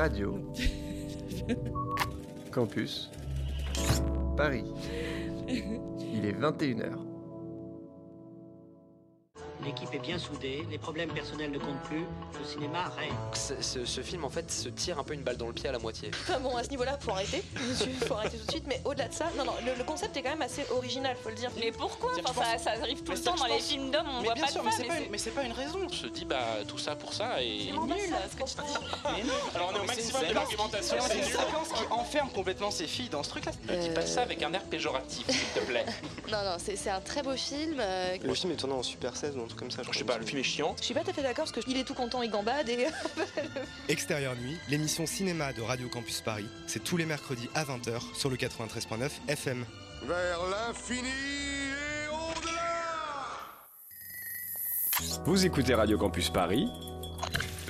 [0.00, 0.32] Radio
[2.50, 3.10] Campus
[4.34, 4.64] Paris.
[5.46, 7.09] Il est 21h.
[9.64, 12.04] L'équipe est bien soudée, les problèmes personnels ne comptent plus,
[12.38, 13.12] le cinéma règne.
[13.34, 15.78] Ce, film en fait se tire un peu une balle dans le pied à la
[15.78, 16.10] moitié.
[16.22, 17.42] Enfin bon, à ce niveau-là, faut arrêter,
[18.06, 18.64] faut arrêter tout de suite.
[18.66, 21.28] Mais au-delà de ça, non, non, le, le concept est quand même assez original, faut
[21.28, 21.50] le dire.
[21.58, 22.12] Mais pourquoi?
[22.24, 24.18] Enfin, ça, ça arrive tout Mais le c'est temps dans les pense- films d'hommes, on
[24.20, 24.80] Mais voit bien pas sûr, de mais femmes.
[24.82, 25.78] c'est pas, et une- mais c'est pas une raison.
[25.84, 27.66] On se dit, bah, tout ça pour ça et.
[27.66, 27.96] C'est nul,
[28.30, 29.30] ce que tu dis.
[29.54, 33.10] Alors on est au maximum de l'argumentation, c'est une séquence qui enferme complètement ces filles
[33.10, 33.52] dans ce truc-là.
[33.68, 35.84] Ne dis pas ça avec un air péjoratif, s'il te plaît.
[36.30, 37.78] Non, non, c'est un très beau film.
[37.80, 39.82] euh, Le film est tourné en Super 16 ou un truc comme ça.
[39.90, 40.74] Je sais pas, le film est chiant.
[40.78, 42.86] Je suis pas tout à fait d'accord parce qu'il est tout content, il gambade et.
[43.88, 48.30] Extérieur Nuit, l'émission cinéma de Radio Campus Paris, c'est tous les mercredis à 20h sur
[48.30, 49.64] le 93.9 FM.
[50.06, 52.50] Vers l'infini et au-delà
[55.24, 56.68] Vous écoutez Radio Campus Paris,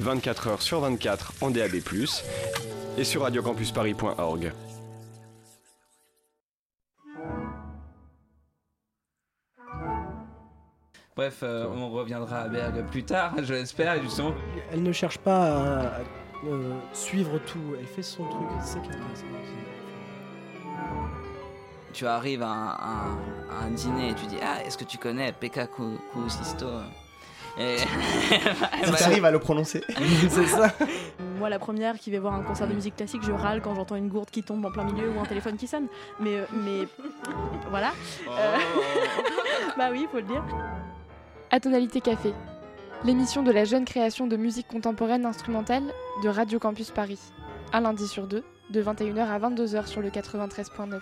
[0.01, 1.77] 24h sur 24 en DAB+,
[2.97, 4.53] et sur radiocampusparis.org.
[11.21, 14.33] Bref, euh, on reviendra à Berg plus tard, je l'espère, justement.
[14.73, 15.91] Elle ne cherche pas à, à,
[16.47, 19.53] euh, suivre tout, elle fait son truc, c'est ça qui est intéressant aussi.
[21.93, 23.19] Tu arrives à un, à un-
[23.55, 26.67] à un dîner et tu dis Ah, est-ce que tu connais Pekka Ku- Kuusisto
[27.59, 27.77] et...
[28.87, 29.85] Si t'arrives à le prononcer.
[30.31, 30.73] c'est ça.
[31.39, 33.97] Moi, la première qui va voir un concert de musique classique, je râle quand j'entends
[33.97, 35.89] une gourde qui tombe en plein milieu ou un téléphone qui sonne.
[36.19, 36.89] Mais, euh, mais
[37.69, 37.91] voilà.
[38.27, 38.57] Euh,
[39.77, 40.43] bah oui, faut le dire.
[41.53, 42.33] Atonalité Café,
[43.05, 45.83] l'émission de la jeune création de musique contemporaine instrumentale
[46.23, 47.19] de Radio Campus Paris.
[47.73, 51.01] Un lundi sur deux, de 21h à 22h sur le 93.9.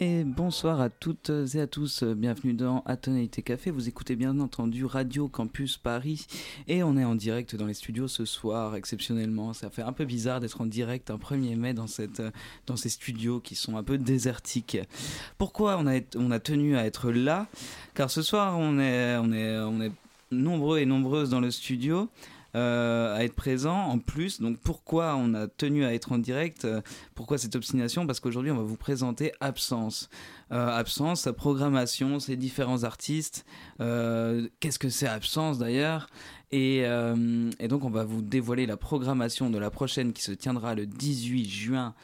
[0.00, 3.70] Et bonsoir à toutes et à tous, bienvenue dans Atonalité Café.
[3.70, 6.26] Vous écoutez bien entendu Radio Campus Paris
[6.66, 9.52] et on est en direct dans les studios ce soir, exceptionnellement.
[9.52, 12.20] Ça fait un peu bizarre d'être en direct un 1er mai dans, cette,
[12.66, 14.78] dans ces studios qui sont un peu désertiques.
[15.38, 17.46] Pourquoi on a, on a tenu à être là?
[17.94, 19.92] Car ce soir, on est, on est, on est
[20.32, 22.08] nombreux et nombreuses dans le studio.
[22.54, 24.40] Euh, à être présent en plus.
[24.40, 26.80] Donc pourquoi on a tenu à être en direct euh,
[27.16, 28.06] Pourquoi cette obstination?
[28.06, 30.08] Parce qu'aujourd'hui on va vous présenter Absence.
[30.52, 33.44] Euh, Absence, sa programmation, ses différents artistes.
[33.78, 36.08] Qu'est-ce que c'est Absence d'ailleurs?
[36.52, 40.76] Et, et donc on va vous dévoiler la programmation de la prochaine qui se tiendra
[40.76, 41.94] le 18 juin,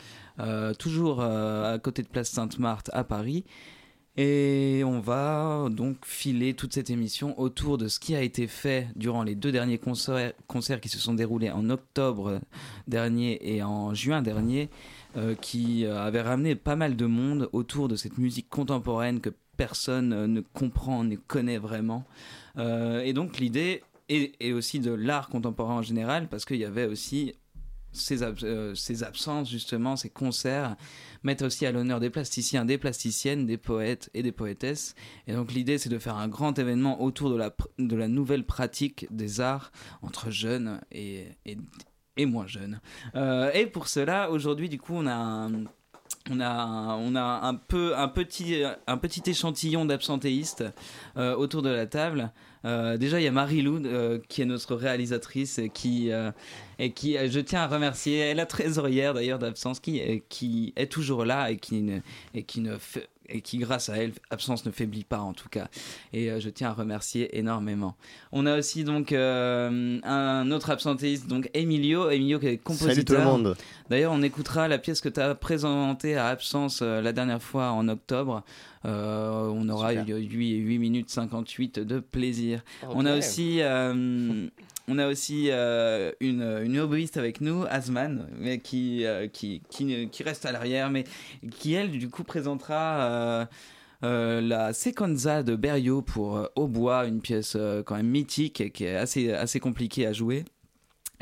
[0.80, 3.44] toujours à côté de Place Sainte-Marthe à Paris.
[4.16, 8.88] Et on va donc filer toute cette émission autour de ce qui a été fait
[8.96, 10.32] durant les deux derniers concerts,
[10.80, 12.40] qui se sont déroulés en octobre
[12.88, 14.68] dernier et en juin dernier,
[15.16, 19.30] euh, qui euh, avaient ramené pas mal de monde autour de cette musique contemporaine que
[19.56, 22.04] personne euh, ne comprend, ne connaît vraiment.
[22.58, 26.84] Et donc l'idée est, est aussi de l'art contemporain en général, parce qu'il y avait
[26.84, 27.32] aussi
[27.92, 28.22] ces
[29.02, 30.76] absences, justement, ces concerts,
[31.22, 34.94] mettent aussi à l'honneur des plasticiens, des plasticiennes, des poètes et des poétesses.
[35.26, 38.44] Et donc l'idée, c'est de faire un grand événement autour de la, de la nouvelle
[38.44, 39.72] pratique des arts
[40.02, 41.58] entre jeunes et, et,
[42.16, 42.80] et moins jeunes.
[43.14, 45.64] Euh, et pour cela, aujourd'hui, du coup, on a un...
[46.30, 50.64] On a, on a un, peu, un, petit, un petit échantillon d'absentéistes
[51.16, 52.30] euh, autour de la table.
[52.64, 56.30] Euh, déjà, il y a Marie-Lou euh, qui est notre réalisatrice et qui, euh,
[56.78, 61.24] et qui je tiens à remercier, elle la trésorière d'ailleurs d'Absence, qui, qui est toujours
[61.24, 62.00] là et qui, ne,
[62.34, 65.48] et qui ne fait- et qui, grâce à elle, Absence ne faiblit pas en tout
[65.48, 65.68] cas.
[66.12, 67.96] Et euh, je tiens à remercier énormément.
[68.32, 72.94] On a aussi donc euh, un autre absentéiste, donc Emilio, Emilio qui est compositeur.
[72.94, 73.56] Salut tout le monde.
[73.90, 77.72] D'ailleurs, on écoutera la pièce que tu as présentée à Absence euh, la dernière fois
[77.72, 78.44] en octobre.
[78.86, 80.16] Euh, on aura Super.
[80.16, 82.62] 8, 8 minutes 58 de plaisir.
[82.88, 84.46] On a aussi, euh,
[84.90, 86.78] on a aussi euh, une, une
[87.16, 91.04] avec nous, Asman, euh, qui, qui, qui reste à l'arrière, mais
[91.52, 93.48] qui, elle, du coup, présentera
[94.02, 97.56] euh, la Sequenza de Berio pour Hautbois, une pièce
[97.86, 100.44] quand même mythique et qui est assez, assez compliquée à jouer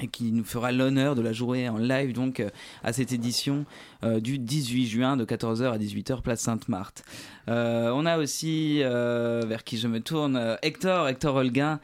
[0.03, 2.51] et qui nous fera l'honneur de la jouer en live donc euh,
[2.83, 3.65] à cette édition
[4.05, 7.03] euh, du 18 juin de 14h à 18h place Sainte-Marthe.
[7.49, 11.81] Euh, on a aussi vers qui je me tourne Hector, Hector Holguin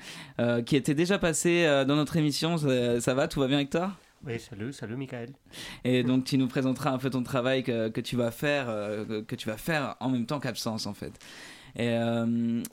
[0.67, 2.57] qui était déjà passé dans notre émission.
[2.59, 3.91] Ça, ça va, tout va bien Hector?
[4.27, 5.31] Oui, salut, salut Michael.
[5.85, 8.67] et donc tu nous présenteras un peu ton travail que, que tu vas faire,
[9.27, 11.13] que, tu vas faire en même temps qu'absence en fait.
[11.77, 11.97] Et,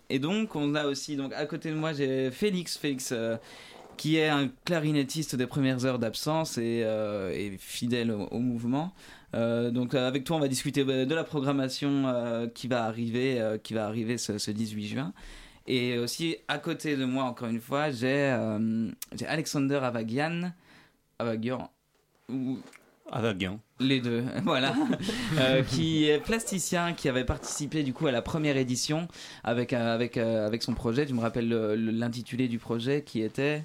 [0.09, 3.13] et donc on a aussi donc à côté de moi j'ai Félix, Félix
[4.01, 8.93] qui est un clarinettiste des premières heures d'absence et, euh, et fidèle au, au mouvement.
[9.35, 13.39] Euh, donc euh, avec toi on va discuter de la programmation euh, qui va arriver,
[13.63, 15.13] qui va arriver ce, ce 18 juin.
[15.67, 18.35] Et aussi, à côté de moi, encore une fois, j'ai
[19.27, 20.51] Alexander Avagian.
[21.19, 21.69] Avagian.
[22.29, 22.57] Ou
[23.11, 23.59] Avagian.
[23.79, 24.73] les deux, voilà,
[25.37, 29.07] Euh, qui est plasticien, qui avait participé du coup à la première édition
[29.43, 31.05] avec, avec, avec son projet.
[31.05, 33.63] Tu me rappelles le- le- l'intitulé du projet qui était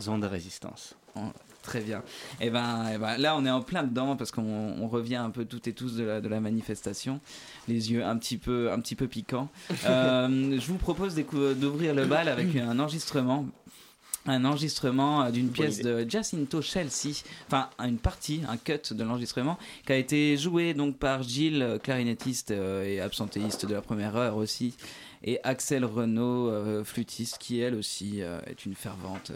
[0.00, 0.94] Zone de résistance.
[1.16, 1.20] Oh,
[1.62, 2.02] Très bien.
[2.40, 5.30] Et ben, eh ben, là, on est en plein dedans parce qu'on on revient un
[5.30, 7.20] peu toutes et tous de la, de la manifestation,
[7.68, 9.48] les yeux un petit peu, un petit peu piquants.
[9.86, 13.46] Euh, je vous propose d'ouvrir le bal avec un enregistrement.
[14.26, 16.04] Un enregistrement euh, d'une pièce idée.
[16.04, 20.98] de Jacinto Chelsea, enfin une partie, un cut de l'enregistrement, qui a été joué donc
[20.98, 24.74] par Gilles, euh, clarinettiste et absentéiste de la première heure aussi,
[25.24, 29.32] et Axel Renault, flûtiste, qui elle aussi est une fervente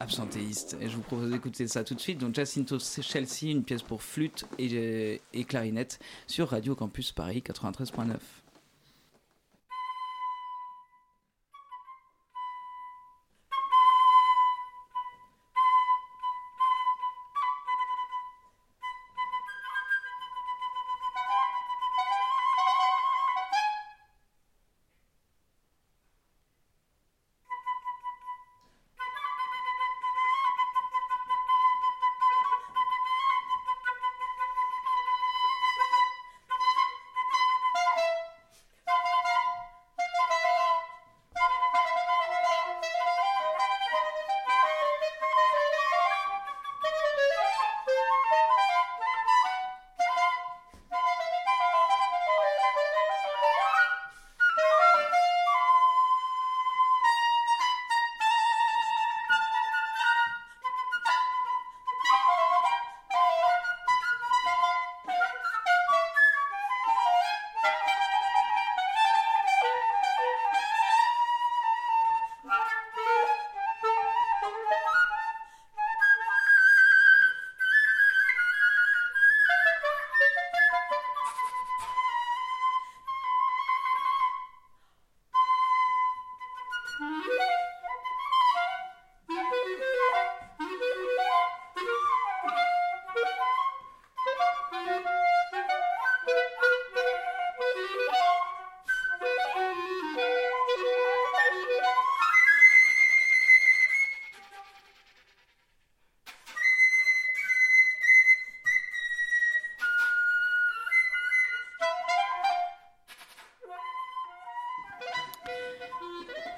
[0.00, 0.76] absentéiste.
[0.80, 2.18] Et je vous propose d'écouter ça tout de suite.
[2.18, 8.16] Donc Jacinto Chelsea, une pièce pour flûte et, et clarinette sur Radio Campus Paris 93.9.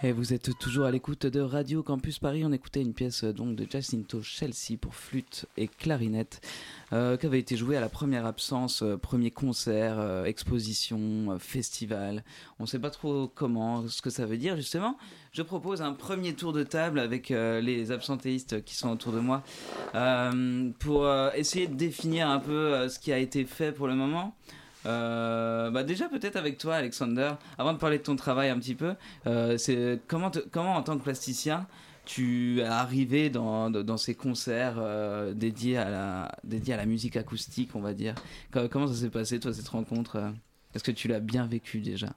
[0.04, 2.42] Et vous êtes toujours à l'écoute de Radio Campus Paris.
[2.44, 6.40] On écoutait une pièce euh, donc de Jacinto Chelsea pour flûte et clarinette,
[6.92, 12.24] euh, qui avait été jouée à la première absence, euh, premier concert, euh, exposition, festival.
[12.58, 14.98] On ne sait pas trop comment, ce que ça veut dire justement.
[15.30, 19.42] Je propose un premier tour de table avec les absentéistes qui sont autour de moi
[20.78, 24.34] pour essayer de définir un peu ce qui a été fait pour le moment.
[24.86, 28.74] Euh, bah déjà peut-être avec toi Alexander, avant de parler de ton travail un petit
[28.74, 28.94] peu,
[29.26, 31.66] euh, c'est comment, comment en tant que plasticien
[32.04, 37.16] tu es arrivé dans, dans ces concerts euh, dédiés, à la, dédiés à la musique
[37.16, 38.16] acoustique, on va dire?
[38.52, 40.32] Co- Comment ça s'est passé toi cette rencontre?
[40.74, 42.08] Est-ce que tu l'as bien vécu déjà?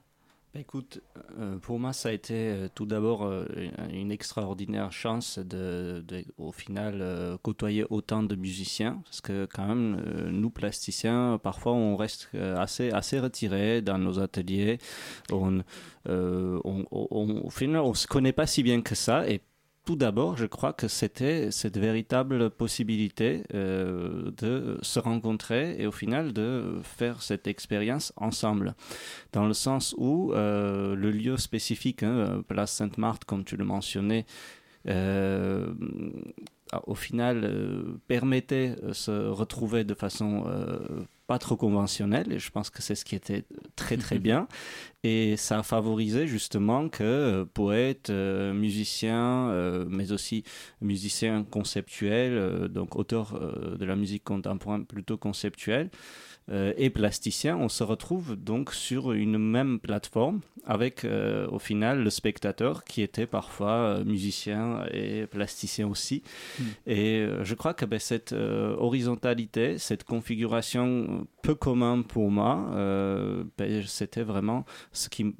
[0.58, 1.00] Écoute,
[1.38, 3.46] euh, pour moi, ça a été euh, tout d'abord euh,
[3.92, 6.04] une- extraordinaire chance de,
[6.38, 9.00] au final, côtoyer autant de musiciens.
[9.04, 10.00] Parce que, quand même,
[10.30, 14.78] nous, plasticiens, parfois, on reste assez, assez retirés dans nos ateliers.
[15.32, 15.62] On,
[16.08, 19.24] euh, on, au final, on se connaît pas si bien que ça.
[19.86, 25.92] Tout d'abord, je crois que c'était cette véritable possibilité euh, de se rencontrer et au
[25.92, 28.74] final de faire cette expérience ensemble.
[29.32, 34.26] Dans le sens où euh, le lieu spécifique, hein, Place Sainte-Marthe, comme tu le mentionnais,
[34.88, 35.72] euh,
[36.86, 40.46] au final permettait se retrouver de façon
[41.26, 44.48] pas trop conventionnelle et je pense que c'est ce qui était très très bien
[45.06, 50.42] et ça a favorisé justement que euh, poètes, euh, musiciens, euh, mais aussi
[50.80, 53.38] musiciens conceptuels, euh, donc auteurs
[53.78, 55.90] de la musique contemporaine plutôt conceptuelle,
[56.76, 61.04] et plasticiens, on se retrouve donc sur une même plateforme avec
[61.50, 66.22] au final le spectateur qui était parfois musicien et plasticien aussi.
[66.60, 66.62] Mm.
[66.86, 73.82] Et je crois que ben, cette horizontalité, cette configuration peu commune pour moi, euh, ben,
[73.86, 75.34] c'était vraiment ce qui,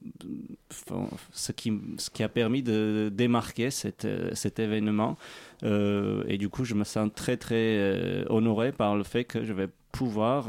[1.33, 5.17] ce, qui, ce qui a permis de démarquer cet, euh, cet événement.
[5.63, 9.53] Euh, et du coup, je me sens très très honoré par le fait que je
[9.53, 10.49] vais pouvoir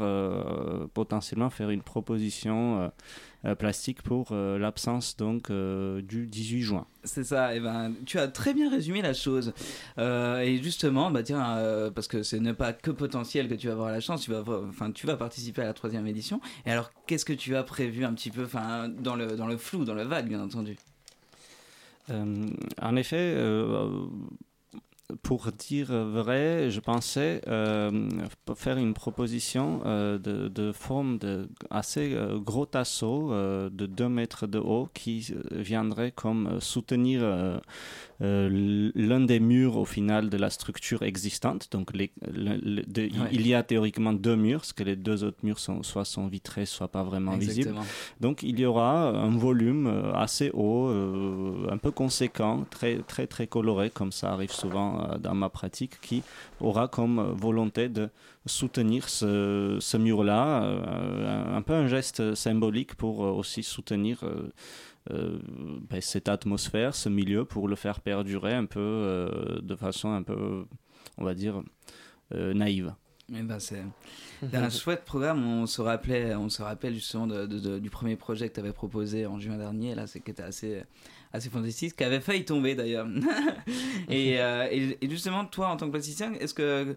[0.92, 2.90] potentiellement faire une proposition
[3.58, 6.86] plastique pour euh, l'absence donc euh, du 18 juin.
[7.04, 9.52] C'est ça, et ben, tu as très bien résumé la chose.
[9.98, 13.68] Euh, et justement, bah tiens, euh, parce que ce n'est pas que potentiel que tu
[13.68, 16.40] vas avoir la chance, tu vas, enfin, tu vas participer à la troisième édition.
[16.66, 19.56] Et alors, qu'est-ce que tu as prévu un petit peu, enfin, dans le, dans le
[19.56, 20.76] flou, dans le vague, bien entendu?
[22.10, 22.46] Euh,
[22.80, 24.06] en effet, euh,
[25.22, 28.08] pour dire vrai, je pensais euh,
[28.56, 34.46] faire une proposition euh, de, de forme de assez euh, gros tasseau de 2 mètres
[34.46, 37.22] de haut qui viendrait comme soutenir
[38.20, 41.68] l'un des murs au final de la structure existante.
[41.70, 43.28] Donc les- le- le- de- il- Ouais.
[43.32, 46.26] il y a théoriquement deux murs, parce que les deux autres murs sont, soit sont
[46.26, 47.74] vitrés, soit pas vraiment visibles.
[48.20, 50.88] Donc il y aura un volume assez haut,
[51.70, 56.00] un peu conséquent, très très très coloré, comme ça arrive souvent euh, dans ma pratique,
[56.00, 56.22] qui
[56.60, 58.08] aura comme volonté de
[58.46, 64.24] soutenir ce, mur-là, euh, un, peu un geste symbolique pour euh, aussi soutenir
[65.10, 70.66] ben, cette atmosphère, ce milieu, pour le faire perdurer un peu de façon un peu,
[71.16, 71.62] on va dire,
[72.30, 72.92] naïve.
[73.34, 73.58] Eh ben,
[74.50, 75.44] c'est un chouette programme.
[75.44, 78.60] On se rappelait, on se rappelle justement de- de- de- du premier projet que tu
[78.60, 79.94] avais proposé en juin dernier.
[79.94, 80.82] Là, qui était assez,
[81.32, 83.06] assez fantastique, qui avait failli tomber d'ailleurs.
[84.08, 86.96] et, euh, et- et justement, toi, en tant que plasticien, est-ce que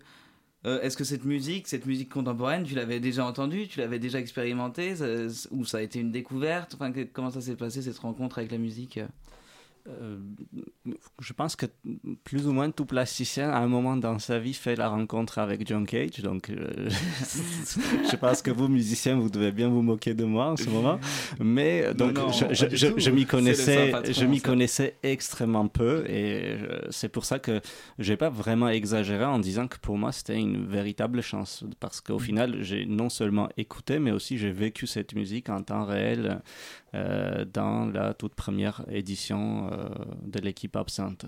[0.63, 4.19] euh, est-ce que cette musique, cette musique contemporaine, tu l'avais déjà entendue, tu l'avais déjà
[4.19, 6.75] expérimentée, ça- ou ça a été une découverte?
[6.75, 8.99] Enfin, que- comment ça s'est passé cette rencontre avec la musique?
[9.87, 10.17] Euh,
[11.19, 11.65] je pense que
[12.23, 15.67] plus ou moins tout plasticien à un moment dans sa vie fait la rencontre avec
[15.67, 16.19] John Cage.
[16.23, 20.57] Donc, euh, je pense que vous, musiciens, vous devez bien vous moquer de moi en
[20.57, 20.99] ce moment.
[21.39, 27.09] Mais euh, donc, non, je, m'y connaissais, je m'y connaissais extrêmement peu, et euh, c'est
[27.09, 27.61] pour ça que
[27.99, 32.19] j'ai pas vraiment exagéré en disant que pour moi c'était une véritable chance, parce qu'au
[32.19, 36.41] final, j'ai non seulement écouté, mais aussi j'ai vécu cette musique en temps réel
[36.93, 39.89] dans la toute première édition euh,
[40.23, 41.25] de l'équipe absente.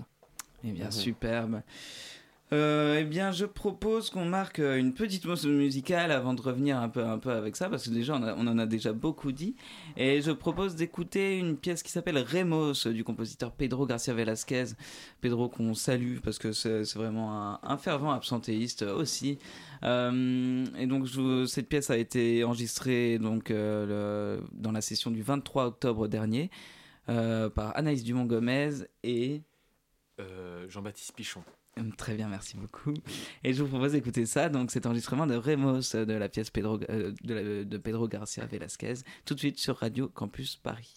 [0.64, 0.90] Eh bien, Mhm.
[0.92, 1.60] superbe.
[2.54, 6.78] Euh, eh bien, je propose qu'on marque euh, une petite pause musicale avant de revenir
[6.78, 9.56] un peu, un peu avec ça, parce que déjà, on, en a déjà beaucoup dit.
[9.96, 14.66] Et je propose d'écouter une pièce qui s'appelle Remos du compositeur Pedro Garcia Velasquez.
[15.20, 19.38] Pedro qu'on salue parce que c'est vraiment un, fervent absentéiste aussi.
[19.82, 21.08] Euh, et donc,
[21.48, 26.50] cette pièce a été enregistrée donc, euh, dans la session du 23 octobre dernier
[27.08, 29.42] euh, par Anaïs Dumont-Gomez et
[30.20, 31.42] Euh, Jean-Baptiste Pichon.
[31.76, 32.94] Hum, Très bien, merci beaucoup.
[33.42, 36.50] Et je vous propose d'écouter ça, donc cet enregistrement de Remos euh, de la pièce
[36.50, 40.94] Pedro, euh, de, la- de Pedro Garcia Velasquez, tout de suite sur Radio Campus Paris.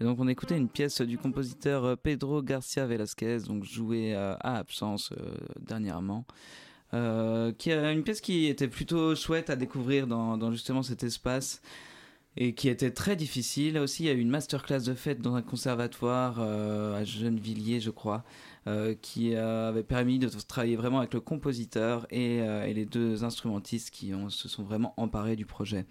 [0.00, 4.34] Et donc on écoutait une pièce du compositeur euh, Pedro Garcia Velasquez, donc jouée euh,
[4.40, 6.24] à absence euh, dernièrement.
[7.58, 11.60] Qui a une pièce qui était plutôt chouette à découvrir dans, justement cet espace
[12.38, 13.76] et qui était très difficile.
[13.76, 17.90] Aussi, il y a eu une masterclass de fête dans un conservatoire à Gennevilliers, je
[17.90, 18.24] crois,
[19.02, 22.40] qui avait permis de travailler vraiment avec le compositeur et,
[22.72, 25.84] les deux instrumentistes qui se sont vraiment emparés du projet.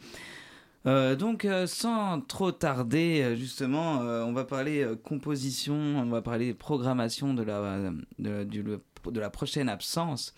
[0.88, 6.54] Euh, donc, euh, sans trop tarder, euh, justement, on va parler composition, on va parler
[6.54, 10.34] programmation de la, de, la prochaine absence.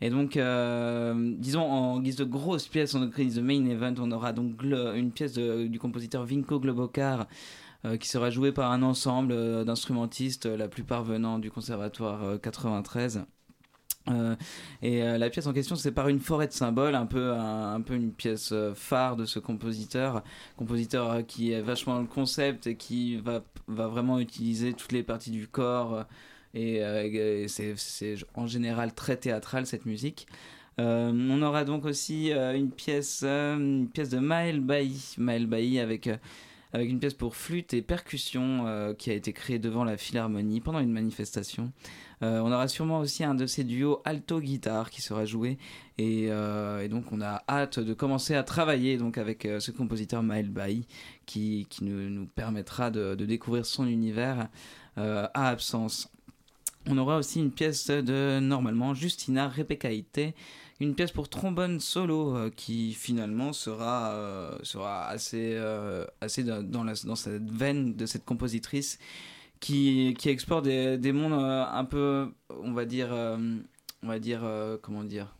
[0.00, 0.38] Et donc,
[1.40, 5.10] disons, en guise de grosse pièce, en guise de main event, on aura donc une
[5.10, 7.26] pièce du compositeur Vinko Globocar
[7.98, 13.24] qui sera jouée par un ensemble d'instrumentistes, la plupart venant du conservatoire 93.
[14.10, 14.36] Euh,
[14.82, 17.80] et euh, la pièce en question, c'est par une forêt de symboles, un peu, un,
[17.80, 20.22] peu une pièce phare de ce compositeur,
[20.56, 25.02] compositeur qui est vachement dans le concept et qui va, va vraiment utiliser toutes les
[25.02, 26.04] parties du corps.
[26.54, 30.26] Et, euh, et c'est en général très théâtral cette musique.
[30.80, 36.08] Euh, on aura donc aussi une pièce, une pièce de Maël Bailly, Maël Bailly avec
[36.72, 40.60] avec une pièce pour flûte et percussion euh, qui a été créée devant la Philharmonie
[40.60, 41.72] pendant une manifestation.
[42.22, 45.56] Euh, on aura sûrement aussi un de ces duos alto-guitare qui sera joué
[45.98, 50.22] et, euh, et, donc on a hâte de commencer à travailler donc avec ce compositeur
[50.22, 50.86] Maël Bailly
[51.26, 54.48] qui, qui nous, permettra de, découvrir son univers
[54.96, 56.10] à absence.
[56.86, 60.34] On aura aussi une pièce de normalement Justina Repecaite
[60.80, 67.16] une pièce pour trombone solo euh, qui finalement sera, euh, sera assez, euh, assez dans,
[67.16, 68.98] cette veine de cette compositrice
[69.60, 74.48] qui, qui explore des, des mondes un peu, on va dire, on va dire,
[74.82, 75.34] comment dire,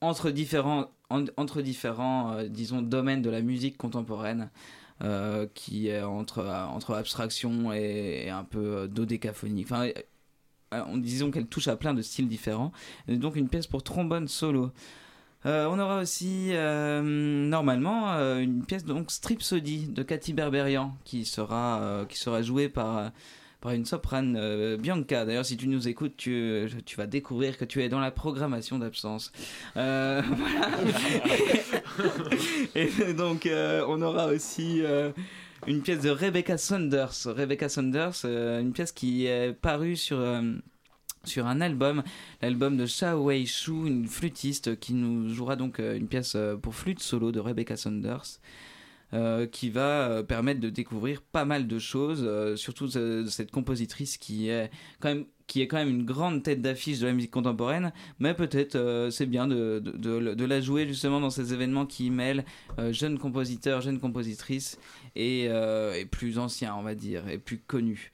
[0.00, 4.50] entre différents, en, entre différents, disons, domaines de la musique contemporaine.
[5.54, 9.64] Qui est entre, entre abstraction et, un peu dodécaphonie.
[9.64, 9.88] Enfin,
[10.72, 12.72] en disant qu'elle touche à plein de styles différents.
[13.08, 14.70] Et donc une pièce pour trombone solo.
[15.46, 21.24] Euh, on aura aussi euh, normalement euh, une pièce donc Stripsody de Cathy Berberian qui
[21.24, 23.10] sera qui sera jouée par
[23.60, 25.24] par une soprane euh, Bianca.
[25.24, 28.78] D'ailleurs, si tu nous écoutes, tu, tu vas découvrir que tu es dans la programmation
[28.78, 29.32] d'absence.
[29.76, 30.68] Euh, voilà.
[32.74, 35.10] Et donc, euh, on aura aussi euh,
[35.66, 37.12] une pièce de Rebecca Saunders.
[37.26, 40.42] Rebecca Saunders, euh, une pièce qui est parue sur, euh,
[41.24, 42.02] sur un album,
[42.40, 46.74] l'album de Sha Wei Shu, une flûtiste qui nous jouera donc euh, une pièce pour
[46.74, 48.40] flûte solo de Rebecca Saunders.
[49.50, 54.70] qui va permettre de découvrir pas mal de choses, surtout de, cette compositrice qui est
[55.00, 58.34] quand même qui est quand même une grande tête d'affiche de la musique contemporaine, mais
[58.34, 62.44] peut-être c'est bien de, de, de- la jouer justement dans ces événements qui mêlent
[62.92, 64.78] jeunes compositeurs, jeunes compositrices
[65.16, 68.12] et, euh, et plus anciens, on va dire, et plus connus.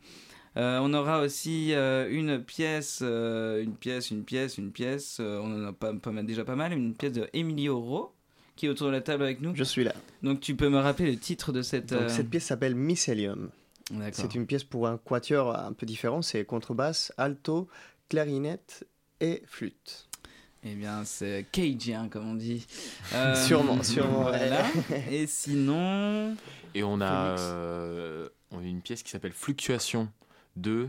[0.57, 5.53] Euh, on aura aussi euh, une pièce, euh, une pièce, une pièce, une pièce, on
[5.53, 8.15] en a pas, déjà pas mal, une pièce de Emilio Ro,
[8.57, 9.55] qui est autour de la table avec nous.
[9.55, 9.95] Je suis là.
[10.23, 11.93] Donc tu peux me rappeler le titre de cette...
[11.93, 13.51] Donc, Cette pièce s'appelle Mycelium.
[14.13, 16.23] C'est une pièce pour un quatuor un peu différent.
[16.23, 17.69] C'est contrebasse, alto,
[18.09, 18.87] clarinette
[19.21, 20.06] et flûte.
[20.69, 22.67] Eh bien, c'est cajun, comme on dit.
[23.47, 24.65] Sûrement, sûrement, Voilà.
[24.91, 25.05] ouais.
[25.13, 26.35] Et sinon...
[26.75, 27.43] Et on a, Phoenix.
[27.45, 30.09] euh, on a une pièce qui s'appelle Fluctuation
[30.57, 30.89] de.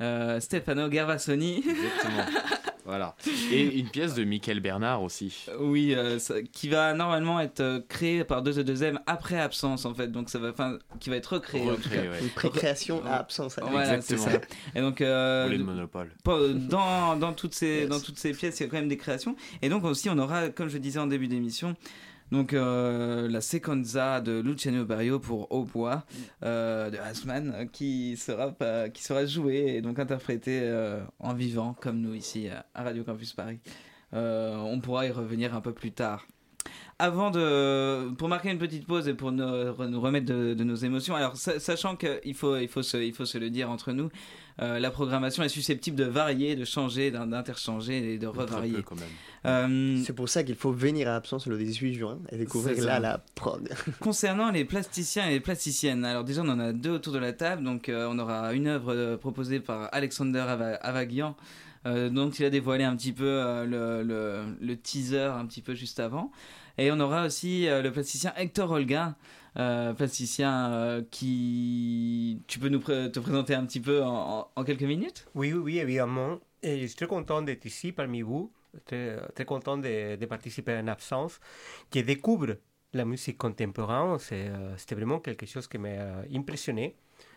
[0.00, 1.58] Euh, Stefano Gervasoni.
[1.58, 2.24] Exactement.
[2.84, 3.14] voilà.
[3.52, 5.46] Et une pièce de Michael Bernard aussi.
[5.60, 9.84] Oui, euh, ça- qui va normalement être euh, créé par 2 2 m après absence
[9.84, 11.62] en fait, donc ça va, enfin, qui va être recréé.
[11.62, 12.10] en tout Recréé, cas.
[12.10, 12.20] ouais.
[12.22, 13.58] Une précréation à absence.
[13.58, 13.70] alors.
[13.70, 14.26] Voilà, c'est ça.
[14.26, 14.58] Exactement.
[14.74, 16.10] Et donc, euh, Monopole.
[16.24, 19.36] dans, toutes ces, dans toutes ces pièces, il y a quand même des créations.
[19.62, 21.76] Et donc aussi, on aura, comme je disais en début d'émission,
[22.32, 26.04] donc euh, la sequenza de Luciano Barrio pour Au bois
[26.42, 28.52] euh, de Hassman qui sera
[28.92, 33.32] qui sera jouée et donc interprétée euh, en vivant comme nous ici à- Radio Campus
[33.34, 33.60] Paris.
[34.12, 36.26] On pourra y revenir un peu plus tard.
[37.04, 39.44] Avant de, pour marquer une petite pause et pour nous,
[39.88, 43.12] nous remettre de, de nos émotions, alors sa- sachant qu'il faut, il faut, se, il
[43.12, 44.08] faut se le dire entre nous,
[44.60, 48.74] euh, la programmation est susceptible de varier, de changer, d'in- d'interchanger et de revarier.
[48.76, 49.08] peu, quand même.
[49.46, 53.00] Euh, C'est pour ça qu'il faut venir à absence le 18 juin et découvrir là
[53.00, 53.68] la prog.
[54.00, 57.32] Concernant les plasticiens et les plasticiennes, alors déjà on en a deux autour de la
[57.32, 61.34] table, donc euh, on aura une œuvre euh, proposée par Alexander Ava- Avagian,
[61.86, 65.62] euh, dont il a dévoilé un petit peu euh, le, le- le teaser un petit
[65.62, 66.30] peu juste avant,
[66.78, 69.14] et on aura aussi euh, le plasticien Hector Holguin,
[69.58, 72.40] euh, plasticien euh, qui...
[72.46, 75.26] Tu peux nous te présenter un petit peu en, quelques minutes?
[75.34, 76.38] Oui, oui, évidemment.
[76.62, 78.52] Et je suis très content d'être ici parmi vous,
[78.86, 81.40] très, content de, participer en absence,
[81.90, 82.56] qui découvre
[82.94, 84.18] la musique contemporaine.
[84.18, 86.94] C'était vraiment quelque chose qui m'a impressionné.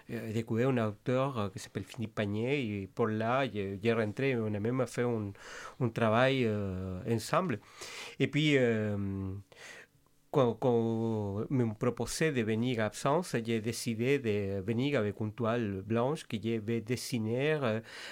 [0.09, 4.35] J'ai découvert un auteur euh, qui s'appelle Philippe Pagné et pour là, j'ai j'ai rentré,
[4.35, 6.49] on a même fait un, travail
[7.09, 7.59] ensemble.
[8.19, 8.57] Et puis,
[10.31, 15.81] quand, quand me proposait de venir à absence, j'ai décidé de venir avec une toile
[15.85, 17.57] blanche que je vais dessiner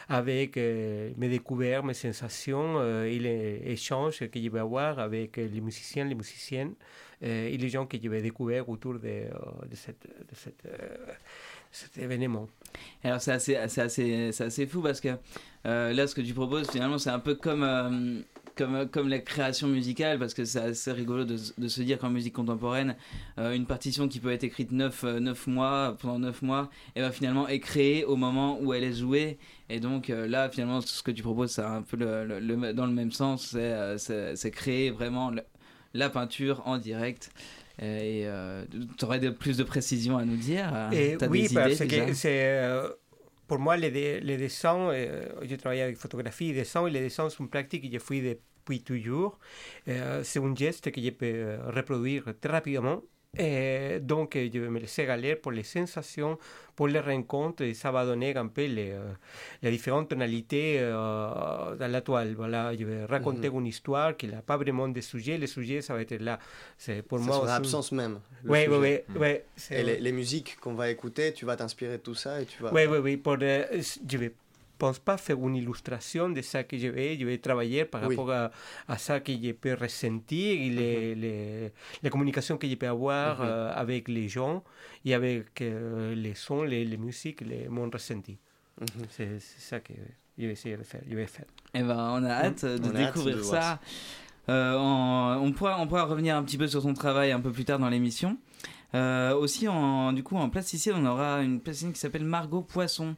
[0.07, 6.05] avec mes découvertes, mes sensations et les échanges que je vais avoir avec les musiciens,
[6.05, 6.75] les musiciennes
[7.23, 9.29] et les gens que je vais découvrir autour de, euh,
[9.69, 10.05] de cette,
[10.65, 11.13] euh,
[11.73, 12.47] cet événement.
[13.03, 15.09] Alors c'est assez, assez, c'est assez fou parce que
[15.65, 18.21] euh, là ce que tu proposes finalement c'est un peu comme, euh,
[18.55, 22.33] comme, comme la création musicale parce que c'est assez rigolo de, se dire qu'en musique
[22.33, 22.95] contemporaine
[23.39, 27.61] euh, une partition qui peut être écrite 9, mois pendant 9 mois va finalement être
[27.61, 29.37] créée au moment où elle est jouée
[29.69, 33.11] et donc euh, là finalement ce que tu proposes c'est un peu dans le même
[33.11, 35.31] sens c'est, euh, créer vraiment
[35.93, 37.31] la peinture en direct
[37.81, 38.27] et
[38.97, 41.85] tu aurais plus de précision à nous dire euh, Et T'as oui, des parce idées
[41.85, 42.89] déjà que c'est, euh,
[43.47, 43.91] pour moi, les,
[44.37, 47.93] dessins, euh, je travaille avec photographie et dessin, et les dessins sont une pratique que
[47.93, 49.37] je fais depuis toujours.
[49.87, 53.01] Euh, c'est un geste que je peux euh, reproduire très rapidement.
[53.37, 56.37] Et donc, euh, je vais me laisser aller pour les sensations,
[56.75, 58.93] pour les rencontres, et ça va donner un peu les,
[59.63, 62.33] les différentes tonalités euh, dans la toile.
[62.35, 63.59] Voilà, je vais raconter Mhm.
[63.61, 65.39] une histoire qui n'a pas vraiment de sujet.
[65.39, 66.37] Le sujet, ça va être là.
[66.77, 68.19] C'est pour Ça moi aussi- absence même.
[68.45, 72.15] ouais, ouais, c'est- Et les, les musiques qu'on va écouter, tu vas t'inspirer de tout
[72.15, 72.71] ça et tu vas.
[72.71, 73.17] Oui, oui, oui.
[73.17, 74.29] Pour, euh, je ne
[74.77, 77.17] pense pas faire une illustration de ça que je vais.
[77.17, 78.15] Je vais travailler par Oui.
[78.15, 78.51] rapport à,
[78.87, 83.41] à ça que je peux ressentir et les, les, les communications que je peux avoir
[83.41, 84.63] euh, avec les gens
[85.05, 88.37] et avec euh, les sons, les, les musiques, les, mon ressenti.
[89.09, 89.93] C'est c'est ça que
[90.37, 91.01] je vais essayer de faire.
[91.09, 91.45] Je vais faire.
[91.75, 93.79] Eh ben, on a hâte de On a hâte découvrir de voir ça.
[94.49, 97.63] Euh, on, pourra, on pourra revenir un petit peu sur ton travail un peu plus
[97.65, 98.37] tard dans l'émission.
[98.93, 103.15] Euh, aussi, en, du coup, en plasticienne, on aura une plasticienne qui s'appelle Margot Poisson.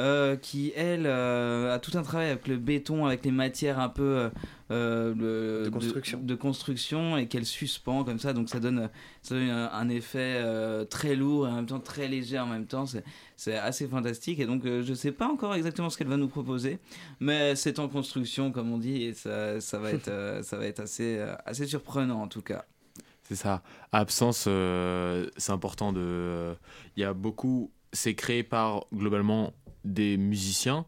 [0.00, 3.90] Euh, qui elle euh, a tout un travail avec le béton, avec les matières un
[3.90, 4.30] peu
[4.70, 6.20] euh, le- De construction.
[6.22, 8.88] de, construction et qu'elle suspend comme ça, donc ça donne,
[9.20, 12.46] ça donne un, un effet euh, très lourd et en même temps très léger en
[12.46, 12.86] même temps.
[12.86, 16.28] C'est, assez fantastique et donc euh, je sais pas encore exactement ce qu'elle va nous
[16.28, 16.78] proposer,
[17.20, 20.64] mais c'est en construction comme on dit et ça, ça va être, euh, ça va
[20.66, 22.64] être assez, euh, assez surprenant en tout cas.
[23.24, 23.62] C'est ça.
[23.92, 26.54] Absence, euh, c'est important de.
[26.96, 27.70] Il y a beaucoup.
[27.92, 29.52] C'est créé par globalement
[29.84, 30.86] des musiciens,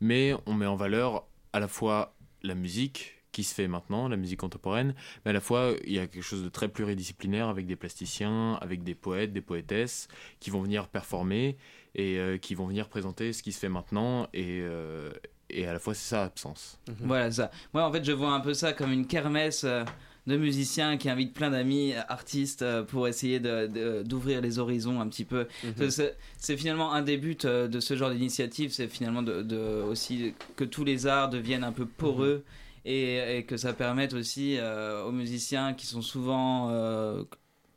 [0.00, 4.16] mais on met en valeur à la fois la musique qui se fait maintenant, la
[4.16, 7.66] musique contemporaine, mais à la fois il y a quelque chose de très pluridisciplinaire avec
[7.66, 10.08] des plasticiens, avec des poètes, des poétesses
[10.40, 11.56] qui vont venir performer
[11.94, 15.12] et euh, qui vont venir présenter ce qui se fait maintenant et, euh,
[15.48, 16.80] et à la fois c'est ça absence.
[17.00, 17.50] Voilà ça.
[17.72, 19.84] Moi en fait je vois un peu ça comme une kermesse euh,
[20.26, 25.08] de musiciens qui invitent plein d'amis euh, artistes euh, pour essayer d'ouvrir les horizons un
[25.08, 25.46] petit peu.
[25.64, 25.90] Mhm.
[25.90, 29.82] C'est- C'est finalement un des buts euh, de ce genre d'initiative, c'est finalement de, de-
[29.90, 32.44] aussi que tous les arts deviennent un peu poreux.
[32.86, 36.70] Et, et que ça permette aussi euh, aux musiciens qui sont souvent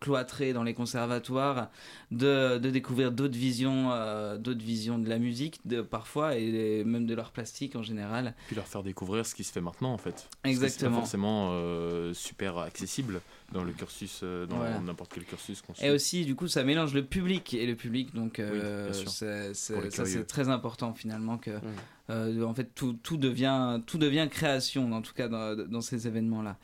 [0.08, 1.70] cloîtrés dans les conservatoires
[2.12, 7.06] de, de découvrir d'autres visions, euh, d'autres visions de la musique de, parfois et même
[7.06, 8.36] de leur plastique en général.
[8.48, 10.30] Puis leur faire découvrir ce qui se fait maintenant en fait.
[10.44, 10.92] Exactement.
[10.98, 13.22] pas forcément euh, super accessible
[13.54, 14.80] dans le cursus, euh, dans Voilà.
[14.80, 18.14] n'importe quel cursus qu'on Et aussi, du coup, ça mélange le public et le public,
[18.16, 21.52] donc euh, c'est- ça c'est très important finalement que,
[22.10, 26.08] euh, en fait, tout, tout devient tout devient création, en tout cas dans, dans ces
[26.08, 26.58] événements-là.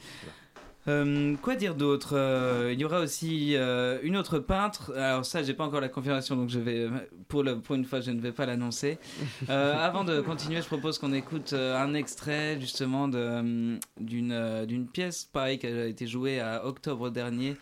[0.88, 4.94] Euh, quoi dire d'autre Euh, Il y aura aussi euh, une autre peintre.
[4.96, 6.88] Alors ça, j'ai pas encore la confirmation, donc je vais
[7.28, 8.98] pour le pour une fois, je ne vais pas l'annoncer.
[9.50, 15.68] Avant de continuer, je propose qu'on écoute un extrait justement d'une d'une pièce, pareil, qui
[15.68, 17.56] a été jouée à octobre dernier.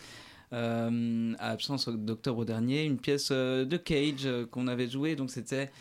[0.51, 0.89] à
[1.39, 5.71] absence d'octobre dernier, une pièce de Cage qu'on avait jouée, donc c'était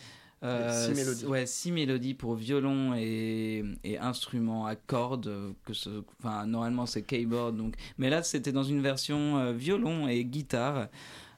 [0.41, 1.25] Six mélodies.
[1.25, 5.27] Ouais, six mélodies pour violon et, et instruments à cordes.
[5.27, 7.75] euh, Que ce, enfin, normalement c'est keyboard, donc.
[7.97, 10.87] Mais là, c'était dans une version euh, violon et guitare.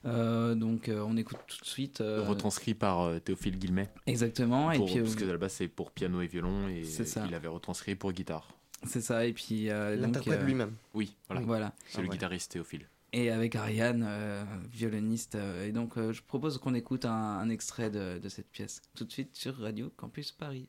[0.06, 2.00] Euh, donc, euh, on écoute tout de suite.
[2.00, 3.90] euh, Retranscrit par euh, Théophile Guilmet.
[4.06, 6.84] Exactement, et puis, euh, parce que à la base c'est pour piano et violon et
[6.84, 7.24] C'est ça.
[7.28, 8.48] il avait retranscrit pour guitare.
[8.86, 9.68] C'est ça, et puis.
[9.68, 10.72] euh, L'interprète euh, lui-même.
[10.94, 11.42] Oui, voilà.
[11.44, 11.72] Voilà.
[11.86, 12.16] C'est le Ah ouais.
[12.16, 12.86] guitariste Théophile.
[13.12, 15.34] Et avec Ariane, euh, violoniste.
[15.34, 19.04] euh, et donc, euh, je propose qu'on écoute un, extrait de, de cette pièce tout
[19.04, 20.68] de suite sur Radio Campus Paris.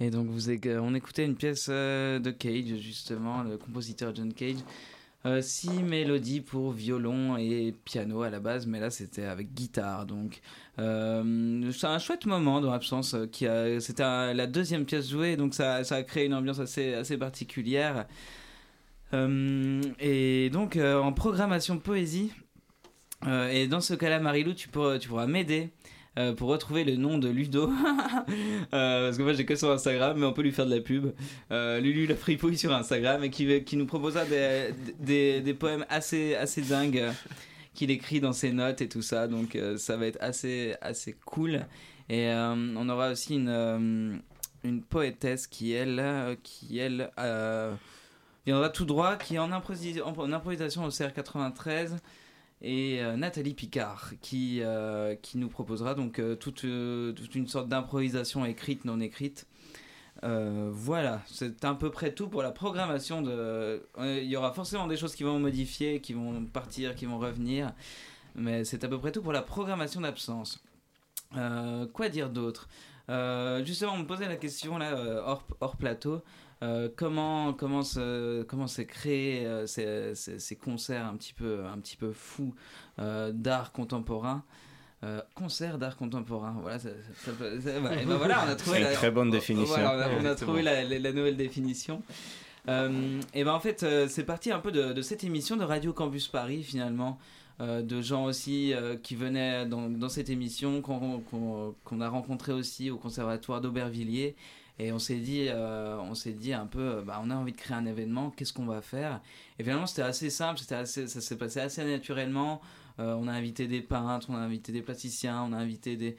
[0.00, 0.28] Et donc
[0.66, 4.56] euh, on écoutait une pièce euh, de Cage justement, le compositeur John Cage.
[5.26, 10.04] Euh, six mélodies pour violon et piano à la base, mais là c'était avec guitare.
[10.04, 10.40] Donc
[10.78, 13.16] euh, c'est un chouette moment dans l'absence.
[13.32, 18.06] c'était la deuxième pièce jouée, donc ça, a créé une ambiance assez, particulière.
[19.12, 22.32] Et donc en programmation poésie.
[23.26, 25.70] et dans ce cas-là, Marilou, tu pourras m'aider.
[26.16, 27.70] Euh, pour retrouver le nom de Ludo.
[28.72, 30.80] Euh, parce que moi j'ai que son Instagram, mais on peut lui faire de la
[30.80, 31.12] pub.
[31.52, 36.36] Euh, Lulu la fripouille sur Instagram et qui, nous proposera des, poèmes assez,
[36.68, 37.04] dingues
[37.74, 39.28] qu'il écrit dans ses notes et tout ça.
[39.28, 40.76] Donc ça va être assez,
[41.24, 41.60] cool.
[42.08, 44.20] Et on aura aussi une,
[44.88, 47.10] poétesse qui, elle, qui, elle
[48.46, 51.98] viendra tout droit, qui est en improvisation au CR93
[52.64, 56.64] et euh, Nathalie Picard qui, euh, qui nous proposera donc euh, toute,
[57.14, 59.46] toute une sorte d'improvisation écrite, non écrite.
[60.22, 63.86] Voilà, c'est à peu près tout pour la programmation de.
[63.98, 67.74] Il y aura forcément des choses qui vont modifier, qui vont partir, qui vont revenir,
[68.34, 70.64] mais c'est à peu près tout pour la programmation d'absence.
[71.92, 72.70] Quoi dire d'autre?
[73.66, 74.96] Justement, on me posait la question là
[75.26, 76.22] hors, hors plateau.
[76.64, 81.64] Euh, comment comment se comment s'est créé euh, ces, ces- ces concerts un petit peu
[81.66, 82.54] un petit peu fous
[82.98, 84.42] euh, d'art contemporain
[85.34, 86.88] concert d'art contemporain voilà ça-
[87.24, 89.28] ça- ça- ça- bah, et ben voilà on a trouvé C'est une la- très bonne
[89.28, 89.74] on- définition.
[89.76, 90.46] voilà, on a, on a Exactement.
[90.52, 92.02] trouvé la, la- la nouvelle définition
[92.66, 96.28] et ben en fait c'est parti un peu de, de cette émission de Radio Campus
[96.28, 97.18] Paris finalement
[97.60, 102.90] euh, de gens aussi euh, qui venaient dans, dans cette émission qu'on a rencontré aussi
[102.90, 104.34] au conservatoire d'Aubervilliers
[104.78, 107.52] et on s'est dit euh, on s'est dit un peu euh, bah, on a envie
[107.52, 109.20] de créer un événement qu'est-ce qu'on va faire?
[109.58, 112.60] Et finalement c'était assez simple c'était assez ça s'est passé assez naturellement
[113.00, 116.16] Euh, on a invité des peintres on a invité des plasticiens on a invité des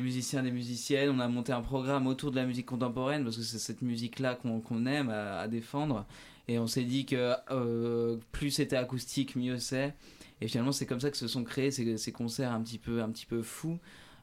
[0.00, 1.10] musiciens, des musiciennes.
[1.10, 4.36] On a monté un programme autour de la musique contemporaine parce que c'est cette musique-là
[4.36, 6.06] qu'on aime à, défendre.
[6.48, 7.34] Et on s'est dit que
[8.30, 9.94] plus c'était acoustique, mieux c'est.
[10.40, 13.02] Et finalement, c'est comme ça que se sont créés ces, ces concerts un petit peu,
[13.02, 13.78] un petit peu fous.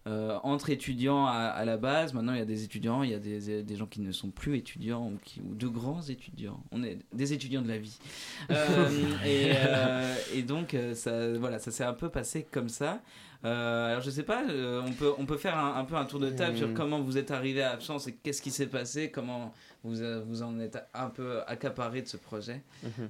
[0.08, 3.14] Euh, entre étudiants à, à la base, maintenant il y a des étudiants, il y
[3.16, 6.62] a des, des gens qui ne sont plus étudiants ou, qui, ou de grands étudiants.
[6.72, 7.98] On est des étudiants de la vie.
[8.52, 8.90] Euh,
[9.26, 13.02] et, euh, et donc ça, voilà, ça s'est un peu passé comme ça.
[13.44, 16.06] Euh, alors je sais pas, euh, on peut on peut faire un, un peu un
[16.06, 16.58] tour de table Mm.
[16.58, 20.42] sur comment vous êtes arrivé à Absence et qu'est-ce qui s'est passé, comment vous vous
[20.42, 22.62] en êtes un peu accaparé de ce projet.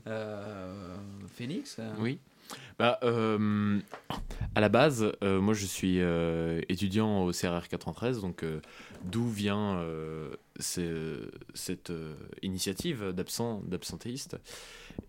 [0.08, 0.96] Euh,
[1.34, 1.78] Félix.
[1.80, 2.20] euh, Oui.
[2.78, 3.80] Bah, euh,
[4.54, 8.44] à la base, euh, moi je suis euh, étudiant au CRR 93, donc
[9.04, 9.82] d'où vient
[10.60, 11.92] cette
[12.42, 14.38] initiative d'absent, d'absentéiste.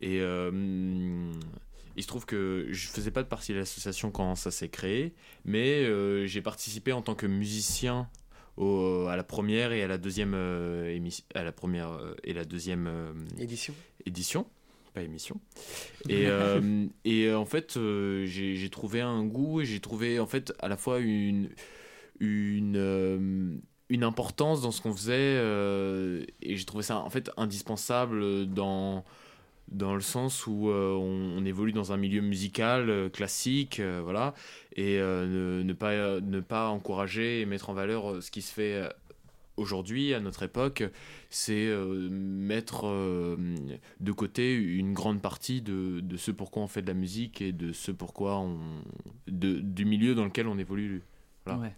[0.00, 4.68] Et il se trouve que je faisais pas de partie de l'association quand ça s'est
[4.68, 8.08] créé, mais j'ai participé en tant que musicien
[8.56, 10.34] au- à la première et à la deuxième
[10.88, 12.88] émission, à la première et la deuxième
[13.38, 13.74] Édition.
[14.06, 14.46] édition,
[14.96, 15.40] pas émission.
[16.08, 20.26] Et, euh, et euh, en fait, euh, j'ai trouvé un goût et j'ai trouvé en
[20.26, 21.50] fait à la fois une
[22.18, 25.36] une une importance dans ce qu'on faisait
[26.42, 29.04] et j'ai trouvé ça en fait indispensable dans
[29.68, 34.00] dans le sens où euh, on, on évolue dans un milieu musical euh, classique, euh,
[34.02, 34.34] voilà,
[34.74, 38.88] et ne, ne pas ne pas encourager et mettre en valeur ce qui se fait
[39.56, 40.84] aujourd'hui, à notre époque,
[41.30, 43.36] c'est euh, mettre euh,
[44.00, 47.52] de côté une grande partie de, de ce pourquoi on fait de la musique et
[47.52, 48.58] de ce pourquoi on
[49.26, 51.02] de, du milieu dans lequel on évolue.
[51.44, 51.60] Voilà.
[51.60, 51.76] Ouais.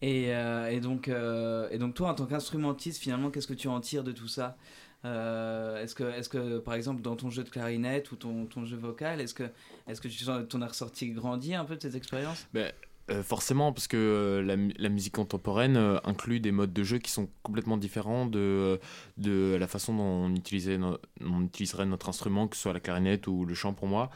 [0.00, 3.80] Et, euh, et, donc, et donc toi, en tant qu'instrumentiste, finalement, qu'est-ce que tu en
[3.80, 4.56] tires de tout ça?
[5.04, 8.64] Euh, Est-ce que, est que, par exemple, dans ton jeu de clarinette ou ton, ton
[8.64, 9.44] jeu vocal, est-ce que,
[9.86, 12.72] est que tu t'en as ressorti grandi un peu de cette expérience Ben,
[13.10, 16.84] euh, forcément, parce que euh, la, mu- la musique contemporaine euh, inclut des modes de
[16.84, 18.78] jeu qui sont complètement différents de,
[19.16, 22.80] de la façon dont on, utilisait no- on utiliserait notre instrument, que ce soit la
[22.80, 24.10] clarinette ou le chant pour moi.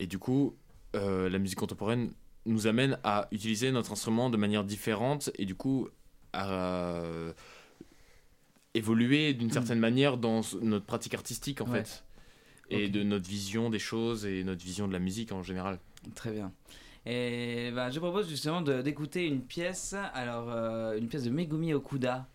[0.00, 0.54] Et du coup,
[0.94, 2.12] la musique contemporaine
[2.46, 5.88] nous amène à utiliser notre instrument de manière différente et du coup
[6.32, 7.00] à
[8.74, 11.84] évoluer d'une certaine manière dans notre pratique artistique en Ouais.
[11.84, 12.04] fait.
[12.70, 15.78] Et de notre vision des choses et notre vision de la musique en général.
[16.14, 16.50] Très bien.
[17.06, 22.26] Et bah, je propose justement d'écouter une pièce, alors euh, une pièce de Megumi Okuda,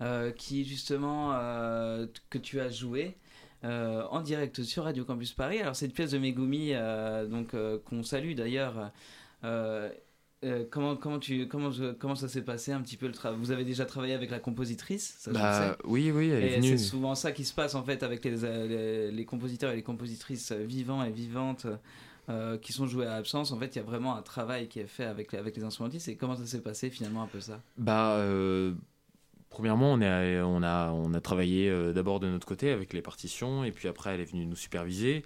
[0.00, 3.16] euh, qui justement euh, que tu as joué
[3.64, 5.58] euh, en direct sur Radio Campus Paris.
[5.60, 8.92] Alors cette pièce de Megumi, euh, donc euh, qu'on salue d'ailleurs.
[10.70, 13.50] comment comment tu comment je- comment ça s'est passé un petit peu le travail Vous
[13.50, 16.62] avez déjà travaillé avec la compositrice ça, Bah, oui, oui, elle est Et.
[16.62, 18.36] C'est souvent ça qui se passe en fait avec les,
[18.68, 21.66] les, les compositeurs et les compositrices vivants et vivantes
[22.30, 23.50] euh, qui sont joués à absence.
[23.52, 26.08] En fait, il y a vraiment un travail qui est fait avec, les- instrumentistes.
[26.08, 27.60] Et comment ça s'est passé finalement un peu ça?
[27.76, 28.72] Bah, euh,
[29.48, 34.14] premièrement, on, a, travaillé euh, d'abord de notre côté avec les partitions, et puis après,
[34.14, 35.24] elle est venue nous superviser.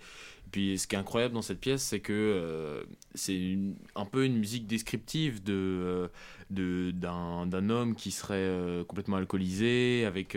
[0.50, 3.58] Puis, ce qui est incroyable dans cette pièce, c'est que c'est
[3.96, 6.10] un peu une musique descriptive de,
[6.50, 10.34] d'un, homme qui serait complètement alcoolisé, avec.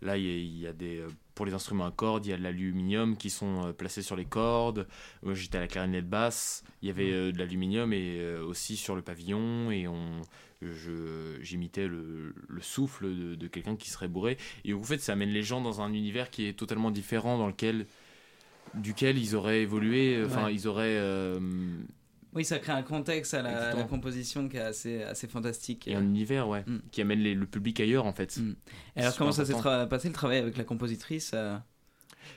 [0.00, 1.02] là, il y a, des,
[1.38, 4.16] pour les instruments à cordes, il y a de l'aluminium qui sont euh, placés sur
[4.16, 4.88] les cordes.
[5.22, 8.76] Moi, j'étais à la clarinette basse, il y avait euh, de l'aluminium et euh, aussi
[8.76, 10.20] sur le pavillon et on,
[10.62, 14.36] je, j'imitais le, le souffle de, de quelqu'un qui serait bourré.
[14.64, 17.46] Et en fait, ça amène les gens dans un univers qui est totalement différent, dans
[17.46, 17.86] lequel,
[18.74, 20.20] duquel ils auraient évolué.
[20.26, 20.54] Enfin, Ouais.
[20.54, 20.98] ils auraient.
[20.98, 21.38] euh,
[22.34, 23.86] Oui, ça crée un contexte à la, à la Exactement.
[23.88, 25.88] composition qui est assez, assez fantastique.
[25.88, 26.78] et un univers, ouais, Mm.
[26.92, 28.38] qui amène les- le public ailleurs en fait.
[28.96, 29.54] Et alors, C'est comment ça s'est
[29.88, 31.56] passé le travail avec la compositrice euh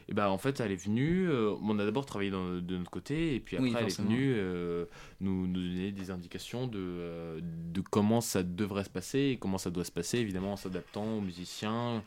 [0.08, 2.90] Et bah en fait elle est venue, euh, on a d'abord travaillé dans- de notre
[2.92, 4.86] côté et puis après Oui, elle est venue euh,
[5.20, 9.58] nous, nous donner des indications de, euh, de comment ça devrait se passer et comment
[9.58, 12.02] ça doit se passer évidemment en s'adaptant aux musiciens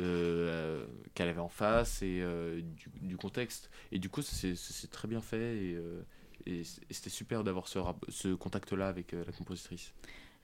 [0.00, 3.70] euh, qu'elle avait en face et euh, du, du contexte.
[3.92, 6.02] Et du coup ça s'est ça s'est très bien fait et, euh,
[6.46, 9.92] et c'était super d'avoir ce, rap- ce contact là avec euh, la compositrice.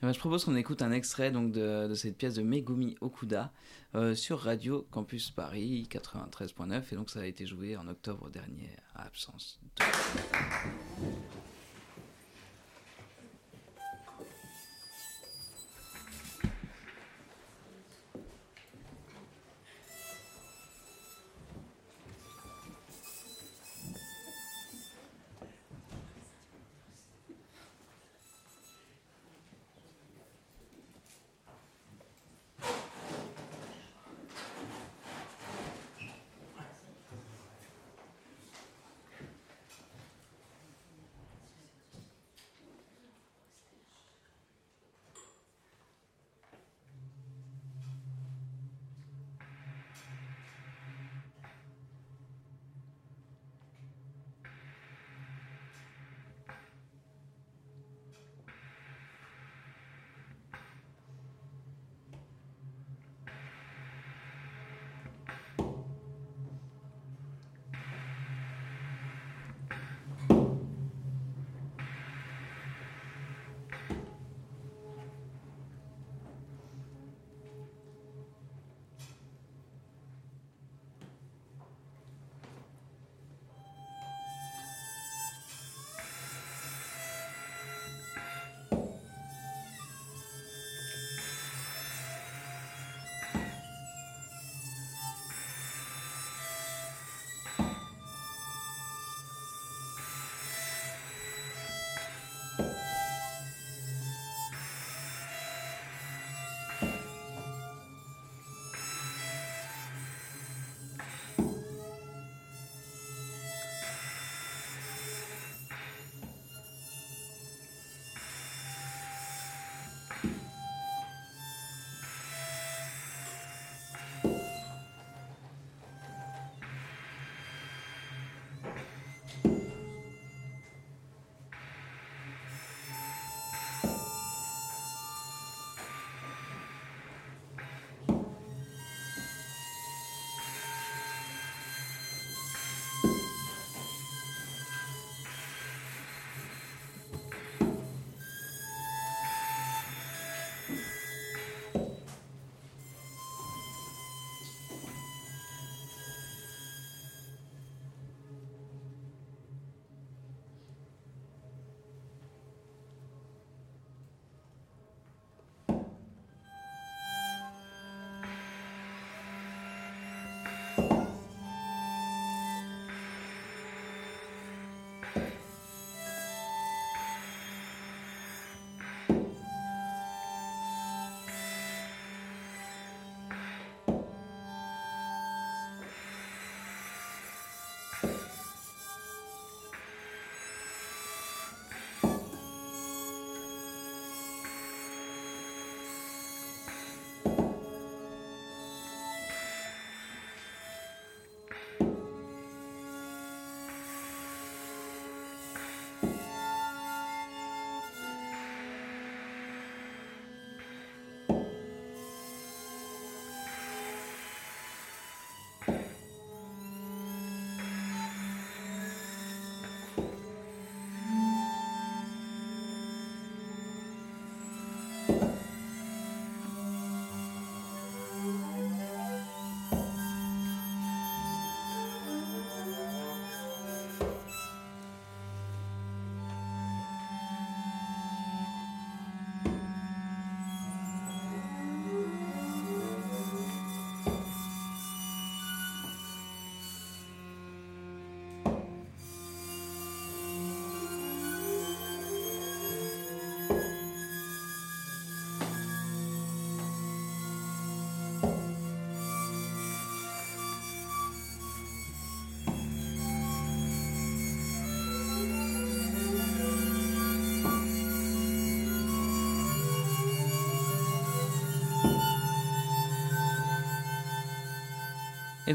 [0.02, 2.96] Eh ben, je propose qu'on écoute un extrait donc, de, de cette pièce de Megumi
[3.00, 3.50] Okuda
[3.94, 8.70] euh, sur Radio Campus Paris 93.9 et donc ça a été joué en octobre dernier
[8.94, 9.58] à Absence.
[9.80, 9.82] Et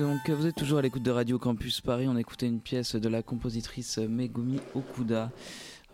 [0.01, 2.07] donc, euh, vous êtes toujours à l'écoute de Radio Campus Paris.
[2.07, 5.31] On écoutait une pièce de la compositrice Megumi Okuda.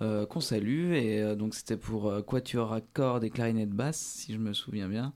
[0.01, 3.97] euh, qu'on salue et euh, donc c'était pour euh, quatuor à cordes et clarinette basse
[3.97, 5.11] si je me souviens bien.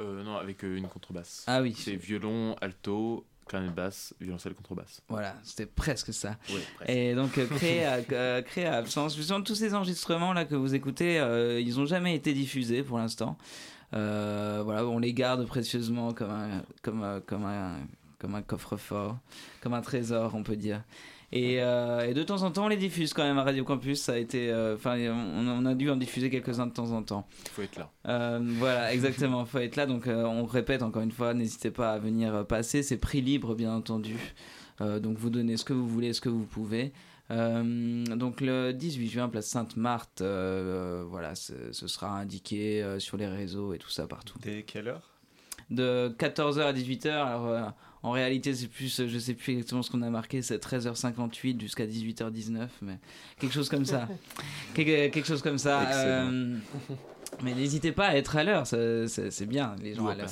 [0.00, 1.44] Non, avec une contrebasse.
[1.48, 1.74] Ah oui.
[1.76, 5.02] C'est violon, alto, clarinette basse, violoncelle, contrebasse.
[5.08, 6.36] Voilà, c'était presque ça.
[6.50, 6.90] Oui, presque.
[6.90, 9.14] Et donc euh, créé à, euh, créé à absence.
[9.16, 12.98] Justement, tous ces enregistrements là que vous écoutez, euh, ils n'ont jamais été diffusés pour
[12.98, 13.36] l'instant.
[13.92, 17.76] Voilà, on les garde précieusement comme un, comme, un- comme un,
[18.18, 19.18] comme un coffre-fort,
[19.60, 20.82] comme un trésor, on peut dire.
[21.30, 24.00] Et, euh, et de temps en temps, on les diffuse quand même à Radio Campus.
[24.00, 27.02] Ça a été, euh, enfin, on, on a dû en diffuser quelques-uns de temps en
[27.02, 27.28] temps.
[27.44, 27.90] Il faut être là.
[28.06, 29.86] Euh, voilà, exactement, faut être là.
[29.86, 32.82] Donc, on répète encore une fois, n'hésitez pas à venir passer.
[32.82, 34.16] C'est prix libre, bien entendu.
[34.80, 36.92] Donc, vous donnez ce que vous voulez, ce que vous pouvez.
[37.30, 43.90] Donc, le 18 juin, place Sainte-Marthe, voilà, ce sera indiqué sur les réseaux et tout
[43.90, 44.38] ça partout.
[44.40, 45.10] Dès quelle heure?
[45.68, 47.10] De 14h à 18h.
[47.10, 47.74] Alors,
[48.08, 51.60] en réalité, c'est plus, euh, je sais plus exactement ce qu'on a marqué, c'est 13h58
[51.60, 52.98] jusqu'à 18h19, mais
[53.38, 54.08] quelque chose comme ça.
[54.74, 55.82] quelque, quelque chose comme ça.
[55.90, 56.56] Euh,
[57.42, 60.14] mais n'hésitez pas à être à l'heure, c'est c'est bien, les gens Ou à à
[60.16, 60.30] l'heure.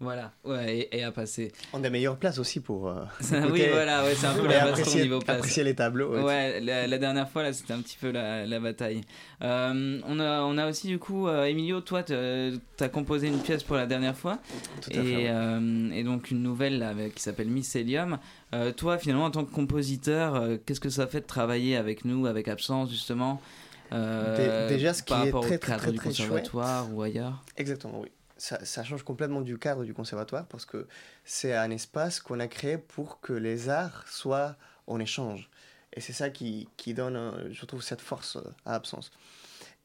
[0.00, 1.50] Voilà, ouais, et, et à passer.
[1.72, 2.88] On a des meilleures places aussi pour.
[2.88, 3.02] euh,
[3.50, 5.38] oui, voilà, ouais, c'est un peu la baston niveau place.
[5.38, 6.12] apprécier les tableaux.
[6.14, 6.22] ouais.
[6.22, 9.00] Ouais, la, la dernière fois, là, c'était un petit peu la, la bataille.
[9.42, 13.38] Euh, on, a, on a aussi, du coup, euh, Emilio, toi, tu as composé une
[13.40, 14.38] pièce pour la dernière fois.
[14.82, 15.98] Tout à et, fait, ouais.
[15.98, 18.18] et donc, une nouvelle là, qui s'appelle Mycelium.
[18.54, 22.26] Euh, toi, finalement, en tant que compositeur, qu'est-ce que ça fait de travailler avec nous,
[22.26, 23.42] avec Absence, justement
[23.90, 27.42] Dé- déjà, ce qui est très, au très, cadre très, du très conservatoire ou ailleurs?
[27.56, 28.10] Exactement, oui.
[28.38, 30.86] Ça, change complètement du cadre du conservatoire parce que
[31.24, 35.50] c'est un espace qu'on a créé pour que les arts soient en échange.
[35.92, 39.10] Et c'est ça qui, qui donne, euh, je trouve, cette force euh, à Absence.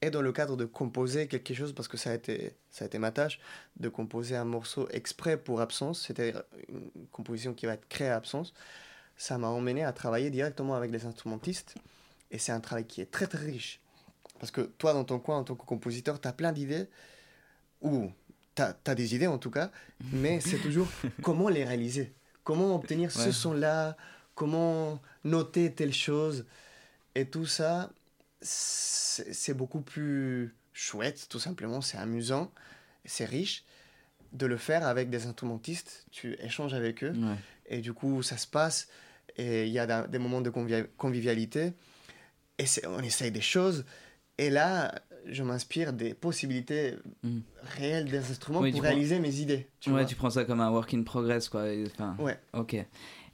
[0.04, 2.88] Et dans le cadre de composer quelque chose, parce que ça a été, ça a
[2.88, 3.39] été ma tâche,
[3.80, 8.18] de composer un morceau exprès pour Absence, c'est-à-dire une composition qui va être créée à
[8.18, 8.54] Absence,
[9.16, 11.76] ça m'a emmené à travailler directement avec des instrumentistes.
[12.32, 13.80] Et c'est un travail qui est très très riche.
[14.39, 16.89] Parce que toi, dans ton coin, en tant que compositeur, tu as plein d'idées,
[17.82, 18.12] ou
[18.56, 19.72] tu as, des idées en tout cas,
[20.12, 20.88] mais c'est toujours
[21.22, 23.97] comment les réaliser, comment obtenir ce son-là,
[24.36, 26.45] comment noter telle chose.
[27.16, 27.91] Et tout ça,
[28.41, 32.51] c'est beaucoup plus chouette, tout simplement, c'est amusant,
[33.06, 33.64] c'est riche
[34.32, 37.36] de le faire avec des instrumentistes, tu échanges avec eux, Ouais.
[37.68, 38.88] et du coup ça se passe,
[39.38, 40.49] et il y a des moments de
[40.97, 41.74] convivialité,
[42.58, 43.86] et on essaye des choses,
[44.39, 47.39] et là je m'inspire des possibilités Mm.
[47.63, 49.67] réelles des instruments Oui, pour prends- réaliser mes idées.
[49.80, 50.05] Tu ouais, vois.
[50.05, 51.65] tu prends ça comme un work in progress, quoi.
[51.88, 52.38] Enfin, Ouais.
[52.53, 52.76] Ok.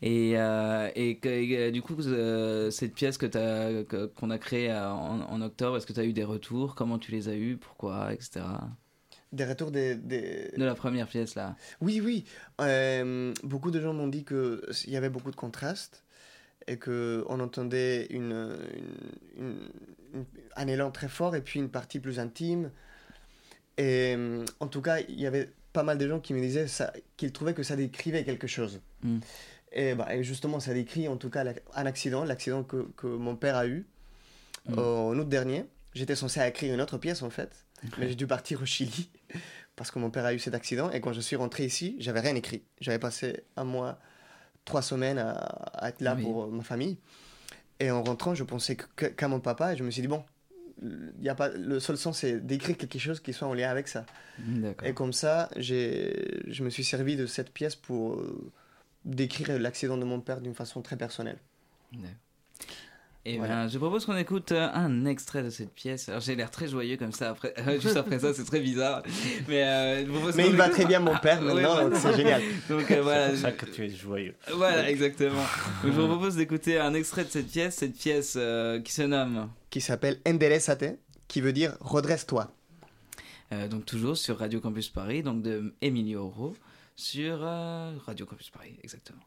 [0.01, 5.41] Et, euh, et, euh, du coup, euh, cette pièce que qu'on a créée en, en
[5.41, 6.75] octobre, est-ce que tu as eu des retours?
[6.75, 7.57] Comment tu les as eus?
[7.57, 8.13] Pourquoi?
[8.13, 8.39] Etc.
[9.33, 11.55] Des retours des, des- De la première pièce, là.
[11.81, 12.23] Oui, oui.
[12.61, 16.03] Euh, beaucoup de gens m'ont dit qu'il y avait beaucoup de contrastes
[16.67, 19.69] et qu'on entendait une, une- une- une-
[20.55, 22.71] un élan très fort et puis une partie plus intime.
[23.77, 26.65] Et euh, en tout cas, il y avait pas mal de gens qui me disaient
[27.17, 28.81] qu'ils trouvaient que ça décrivait quelque chose.
[29.03, 29.19] Mm.
[29.71, 31.45] Et, bah, et justement, ça décrit en tout cas
[31.75, 33.85] un accident, l'accident que, que mon père a eu
[34.75, 35.65] en août dernier.
[35.93, 37.65] J'étais censé écrire une autre pièce en fait,
[37.97, 39.09] mais j'ai dû partir au Chili
[39.75, 40.91] parce que mon père a eu cet accident.
[40.91, 42.63] Et quand je suis rentré ici, j'avais rien écrit.
[42.81, 43.99] J'avais passé un mois,
[44.65, 46.23] trois semaines à, à être là Oui.
[46.23, 46.97] pour ma famille.
[47.79, 50.23] Et en rentrant, je pensais qu'à mon papa et je me suis dit, bon,
[51.21, 53.87] y a pas, le seul sens c'est d'écrire quelque chose qui soit en lien avec
[53.87, 54.05] ça.
[54.83, 58.51] Et comme ça, je me suis servi de cette pièce pour euh,
[59.05, 61.37] décrire l'accident de mon père d'une façon très personnelle.
[63.31, 63.55] Et Voilà.
[63.63, 66.09] ben, je propose qu'on écoute euh, un extrait de cette pièce.
[66.09, 69.03] Alors j'ai l'air très joyeux comme ça après, juste après ça, c'est très bizarre.
[69.47, 70.05] Mais, euh,
[70.35, 72.41] Mais il va écoute- très bien, mon père, Ouais, maintenant, c'est génial.
[72.69, 73.27] Donc euh, voilà.
[73.27, 74.35] C'est pour ça que tu es joyeux.
[74.53, 75.43] Voilà, exactement.
[75.83, 79.03] Donc, je vous propose d'écouter un extrait de cette pièce, cette pièce euh, qui se
[79.03, 79.49] nomme.
[79.69, 82.51] Qui s'appelle Enderezate, qui veut dire redresse-toi.
[83.51, 86.55] Euh, donc toujours sur Radio Campus Paris, donc de Emilio Oro,
[86.95, 89.21] sur euh, Radio Campus Paris, exactement.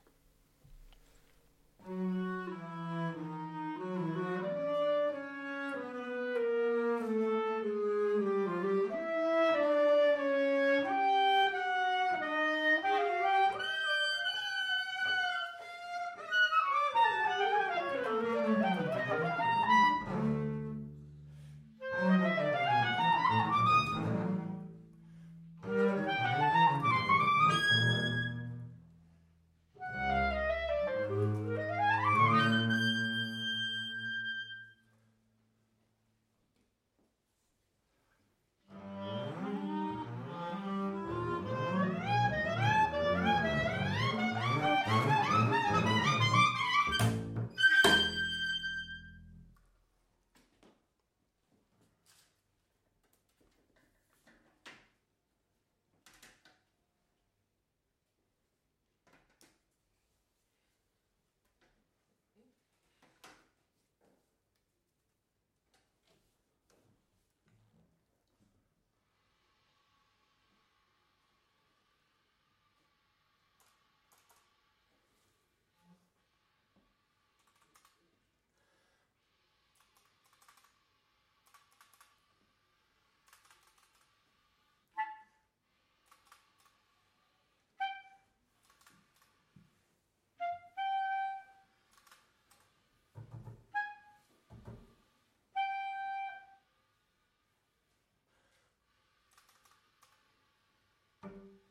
[101.35, 101.62] you.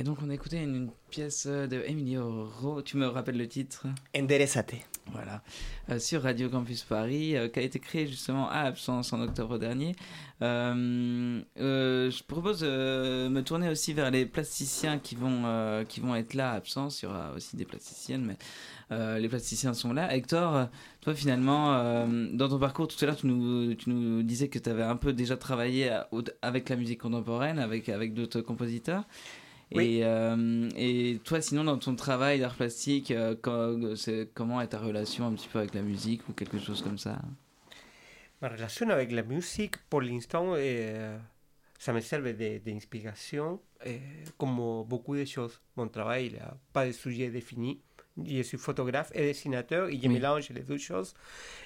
[0.00, 3.46] Et donc on a écouté une, une pièce de Emilio Ro, tu me rappelles le
[3.46, 3.86] titre?
[4.16, 4.76] Enderezate.
[5.12, 5.42] Voilà,
[5.90, 9.58] Euh, sur Radio Campus Paris, euh, qui a été créé justement à Absence en octobre
[9.58, 9.94] dernier.
[10.40, 16.00] Euh, euh, je propose de me tourner aussi vers les plasticiens qui vont, euh, qui
[16.00, 17.02] vont être là à Absence.
[17.02, 18.36] Il y aura aussi des plasticiennes, mais
[18.92, 20.14] euh, les plasticiens sont là.
[20.16, 20.64] Hector, euh,
[21.02, 24.58] toi finalement, euh, dans ton parcours, tout à l'heure, tu nous, tu nous disais que
[24.58, 26.08] tu avais un peu déjà travaillé à-
[26.40, 29.04] avec la musique contemporaine, avec, avec d'autres compositeurs.
[29.72, 29.98] Oui.
[29.98, 33.36] Et, euh, et toi, sinon, dans ton travail d'art plastique, euh,
[34.34, 37.20] comment est ta relation un petit peu avec la musique ou quelque chose comme ça?
[38.42, 41.16] Ma relation avec la musique, pour l'instant, euh,
[41.78, 43.98] ça me serve de- d'inspiration, euh,
[44.38, 44.56] comme
[44.88, 45.60] beaucoup de choses.
[45.76, 47.80] Mon travail n'a pas de sujet défini.
[48.22, 50.08] Je suis photographe et dessinateur et je Oui.
[50.08, 51.14] mélange les deux choses.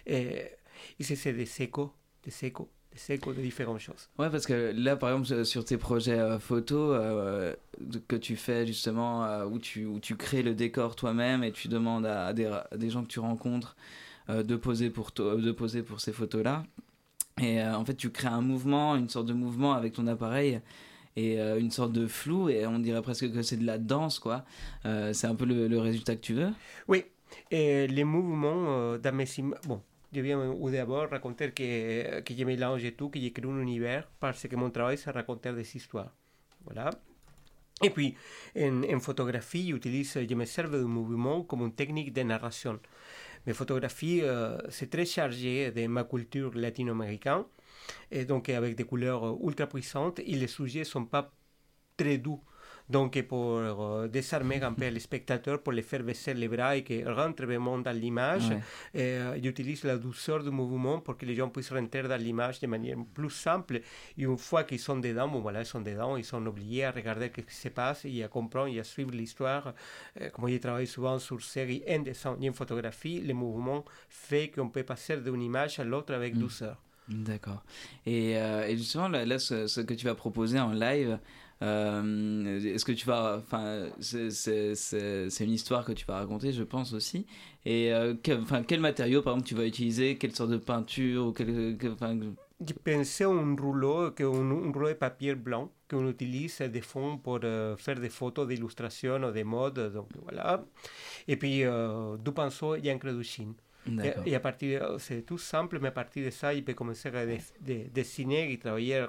[0.07, 0.51] Et,
[0.99, 1.93] et c'est des échos,
[2.23, 4.09] des échos, des échos de différentes choses.
[4.19, 7.55] Ouais, parce que là, par exemple, sur- tes projets euh, photos euh,
[8.09, 11.69] que tu fais justement, euh, où, tu, où tu crées le décor toi-même et tu
[11.69, 13.77] demandes à, à des, à des gens que tu rencontres
[14.31, 16.65] euh, de, poser pour to- de poser pour ces photos-là.
[17.43, 20.61] Et en fait, tu crées un mouvement, une sorte de mouvement avec ton appareil
[21.17, 24.45] et une sorte de flou, et on dirait presque que c'est de la danse, quoi.
[24.85, 26.53] C'est un peu le, le résultat que tu veux?
[26.87, 27.05] Oui,
[27.51, 29.27] et les mouvements dans mes
[29.67, 29.83] Bon,
[30.21, 34.71] viens au d'abord raconter que, que mélange tout, que j'écris un univers, parce que mon
[34.71, 36.13] travail, c'est raconter des histoires.
[36.65, 36.91] Voilà.
[37.83, 38.15] Et puis,
[38.57, 42.79] en, photographie, j'utilise, je me sers du mouvement comme une technique de narration.
[43.47, 44.23] Mes photographies,
[44.71, 47.45] c'est très chargé de ma culture latino-américaine,
[48.11, 51.33] et donc avec des couleurs ultra puissantes, et les sujets ne sont pas
[51.97, 52.41] très doux.
[52.89, 56.85] Donc, pour euh, désarmer un peu les spectateurs, pour les faire baisser les bras et
[56.85, 58.61] qu'ils rentrent vraiment dans l'image, Ouais.
[58.97, 62.67] euh, j'utilise la douceur du mouvement pour que les gens puissent rentrer dans l'image de
[62.67, 63.77] manière plus simple.
[64.19, 66.91] Et une fois qu'ils sont dedans, bon voilà, ils sont dedans, ils sont obligés à
[66.91, 69.73] regarder ce qui se passe et à comprendre et à suivre l'histoire.
[70.21, 74.49] Euh, comme je travaille souvent sur série en dessin et en photographie, le mouvement fait
[74.51, 76.39] qu'on peut passer d'une image à l'autre avec Mm.
[76.39, 76.77] douceur.
[77.09, 77.63] D'accord.
[78.07, 81.19] Et, euh, et justement, là, là, ce, ce que tu vas proposer en live,
[81.65, 83.39] euh, est-ce que tu vas.
[83.39, 84.31] Enfin, c'est-
[85.45, 87.27] une histoire que tu vas raconter, je pense aussi.
[87.65, 90.17] Et euh, quel, enfin, quel matériau, par exemple, tu vas utiliser?
[90.19, 91.95] Quelle sorte de peinture ou quel, que-
[92.67, 94.13] J'ai pensé un rouleau, un,
[94.69, 99.17] un rouleau de papier blanc qu'on utilise de fond pour euh, faire des photos d'illustration
[99.23, 99.93] ou de mode.
[99.93, 100.65] Donc voilà.
[101.27, 103.55] Et puis euh, du pinceau et encre du Chine.
[103.87, 106.73] Et, et à partir, de- c'est tout simple, mais à partir de ça, il peut
[106.75, 109.05] commencer à dess- de- dessiner et travailler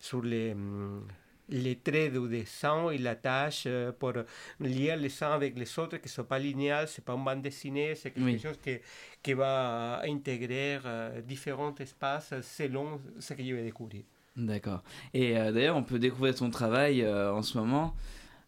[0.00, 1.06] sur les, hum,
[1.48, 4.12] les traits du dessin et la tâche euh, pour
[4.60, 7.24] lier les uns avec les autres, qui ne sont pas linéales, ce n'est pas une
[7.24, 8.38] bande dessinée, c'est quelque Oui.
[8.38, 8.78] chose qui,
[9.22, 14.02] qui va intégrer euh, différents espaces selon ce que je vais découvrir.
[14.36, 14.82] D'accord.
[15.14, 17.94] Et euh, d'ailleurs, on peut découvrir ton travail euh, en ce moment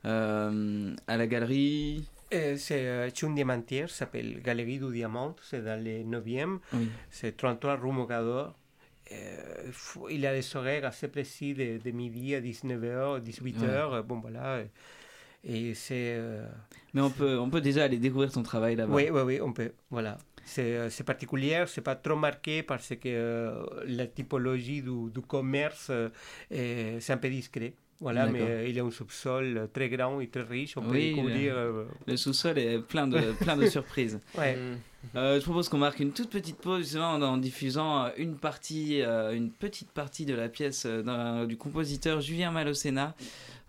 [0.05, 2.05] euh, à la galerie?
[2.35, 6.89] Euh, c'est euh, un diamantière, ça s'appelle Galerie du Diamant, c'est dans le 9e, Oui.
[7.11, 8.55] c'est 33 rue Mogador.
[9.13, 9.71] Euh,
[10.11, 14.63] il a des horaires assez précis de, de midi à 19h, 18h, bon voilà.
[15.45, 16.15] Et c'est...
[16.19, 16.47] euh,
[16.95, 18.95] Mais on peut, on peut déjà aller découvrir ton travail là-bas.
[18.95, 19.73] Oui, oui, oui, on peut.
[19.91, 20.19] Voilà.
[20.45, 25.89] C'est euh, particulier, c'est pas trop marqué parce que euh, la typologie du, du commerce,
[25.91, 26.09] euh,
[26.51, 27.75] est- c'est un peu discret.
[28.01, 30.77] Voilà, mais euh, il y a un sous-sol très grand et très riche.
[30.77, 31.55] On peut Oui, découvrir.
[31.55, 34.21] le, euh, le sous-sol est plein de, plein de surprises.
[34.37, 34.57] Ouais.
[35.17, 38.37] Euh, je propose qu'on marque une toute petite pause justement en, en diffusant euh, une
[38.37, 43.15] partie, euh, une petite partie de la pièce euh, du compositeur Julien Malocena,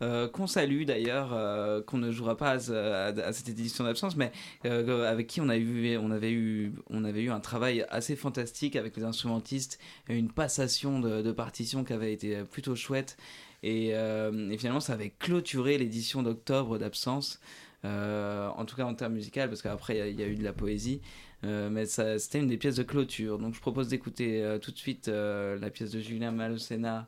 [0.04, 4.16] euh, qu'on salue d'ailleurs, euh, qu'on ne jouera pas à, à- à cette édition d'absence,
[4.16, 4.32] mais
[4.66, 8.16] euh, avec qui on, a eu, on, avait eu, on avait eu un travail assez
[8.16, 13.18] fantastique avec les instrumentistes, une passation de, de partitions qui avait été plutôt chouette.
[13.64, 17.40] Et, euh, et finalement, ça avait clôturé l'édition d'octobre d'absence.
[17.86, 20.54] Euh, en tout cas en termes musicaux, parce qu'après il y a- eu de la
[20.54, 21.02] poésie,
[21.46, 23.40] Euh, mais c'était une des pièces de clôture.
[23.40, 27.08] Donc je propose d'écouter tout de suite la pièce de Julien Malocena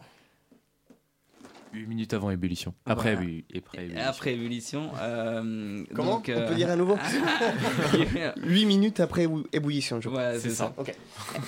[1.74, 2.74] 8 minutes avant ébullition.
[2.86, 3.28] Après, Voilà.
[3.30, 4.02] oui, et ébullition.
[4.08, 4.92] Après ébullition.
[5.00, 6.98] euh, Comment donc, On euh, peut dire à nouveau
[8.44, 10.32] 8 minutes après ébullition, je crois.
[10.32, 10.74] Ouais, c'est ça.
[10.78, 10.94] Ok.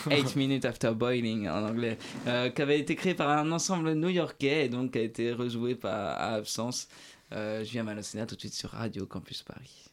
[0.10, 1.98] 8 minutes after boiling en anglais,
[2.28, 5.76] euh, qui avait été créé par un ensemble new-yorkais et donc qui a été rejoué
[5.76, 6.88] par, à absence.
[7.34, 9.90] Euh, Julien Malocena tout de suite sur Radio Campus Paris.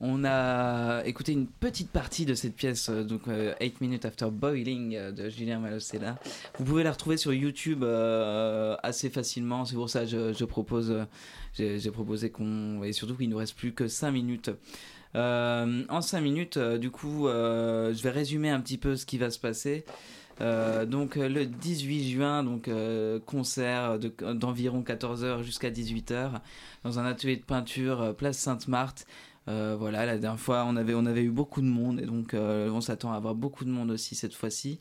[0.00, 4.94] On a écouté une petite partie de cette pièce, euh, donc 8 Minutes After Boiling
[4.94, 6.18] euh, de Julien Malocella.
[6.58, 10.44] Vous pouvez la retrouver sur YouTube euh, assez facilement, c'est pour ça que je, je
[10.44, 12.84] propose, euh, j'ai proposé qu'on.
[12.84, 14.50] Et surtout qu'il ne nous reste plus que 5 minutes.
[15.16, 19.04] Euh, en 5 minutes, euh, du coup, euh, je vais résumer un petit peu ce
[19.04, 19.84] qui va se passer.
[20.40, 26.30] Euh, donc euh, le 18 juin, donc euh, concert de- d'environ 14h jusqu'à 18h
[26.84, 29.04] dans un atelier de peinture euh, place Sainte-Marthe.
[29.48, 32.34] Euh, voilà, la dernière fois on avait, on avait eu beaucoup de monde et donc
[32.34, 34.78] euh, on s'attend à avoir beaucoup de monde aussi cette fois-ci.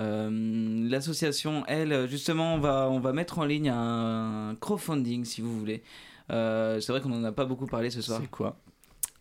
[0.00, 5.56] Euh, L'association, elle, justement, on va, on va mettre en ligne un crowdfunding si vous
[5.58, 5.82] voulez.
[6.28, 8.18] C'est vrai qu'on n'en a pas beaucoup parlé ce soir.
[8.20, 8.56] C'est quoi?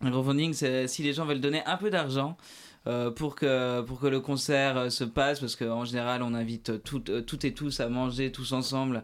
[0.01, 2.37] Un crowdfunding, c'est si les gens veulent donner un peu d'argent
[2.87, 6.81] euh, pour, que, pour que le concert euh, se passe, parce qu'en général, on invite
[6.83, 9.03] tout- euh, toutes et tous à manger tous ensemble.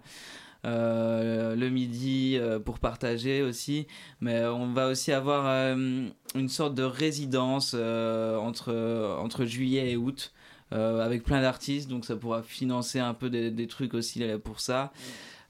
[0.66, 3.88] Euh, le midi euh, pour partager aussi.
[4.20, 10.34] Mais on va aussi avoir euh, une sorte de résidence entre, juillet et août
[10.72, 11.90] avec plein d'artistes.
[11.90, 14.92] Donc ça pourra financer un peu des, trucs aussi pour ça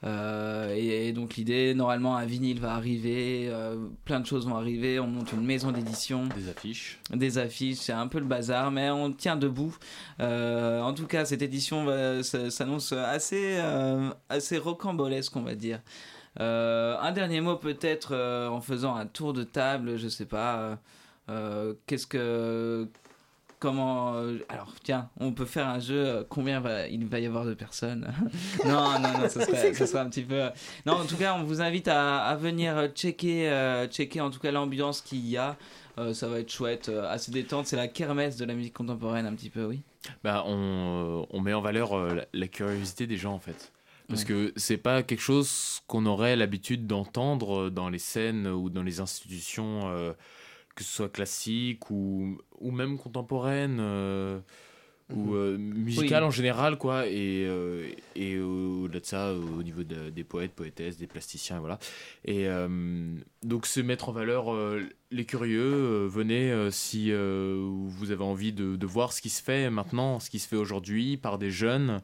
[0.04, 5.00] et, et donc l'idée, normalement, un vinyle va arriver, euh, plein de choses vont arriver,
[5.00, 6.28] on monte une maison d'édition.
[6.28, 7.00] Des affiches.
[7.12, 9.76] Des affiches, c'est un peu le bazar, mais on tient debout.
[10.20, 11.88] Euh, en tout cas, cette édition
[12.22, 15.82] s'annonce assez, euh, assez rocambolesque, on va dire.
[16.40, 20.58] Euh, un dernier mot peut-être euh, en faisant un tour de table, je sais pas.
[20.58, 20.76] euh,
[21.30, 22.88] euh, Qu'est-ce que
[23.66, 27.26] comment euh, alors tiens on peut faire un jeu euh, combien va, il va y
[27.26, 28.08] avoir de personnes?
[28.66, 30.50] Non non non ça serait, ça serait un petit peu euh,
[30.86, 34.40] non en tout cas on vous invite à, à venir checker euh, checker en tout
[34.40, 35.56] cas l'ambiance qu'il y a
[35.98, 39.34] Euh, ça va être chouette assez détente c'est la kermesse de la musique contemporaine un
[39.34, 39.80] petit peu oui
[40.26, 43.72] Bah, on, on met en valeur la, la curiosité des gens en fait.
[44.10, 44.28] Parce Ouais.
[44.28, 49.00] que c'est pas quelque chose qu'on aurait l'habitude d'entendre dans les scènes ou dans les
[49.00, 49.82] institutions,
[50.76, 53.78] que ce soit classiques ou, ou même contemporaines.
[53.80, 54.40] euh,
[55.14, 56.28] ou euh, musicales Oui.
[56.30, 60.98] en général quoi et, euh, et au-delà de ça au niveau de- des poètes poétesses
[60.98, 61.78] des plasticiens voilà
[62.26, 63.14] et euh,
[63.44, 67.56] donc se mettre en valeur euh, les curieux euh, venez euh, si euh,
[67.86, 70.56] vous avez envie de, de voir ce qui se fait maintenant ce qui se fait
[70.56, 72.02] aujourd'hui par des jeunes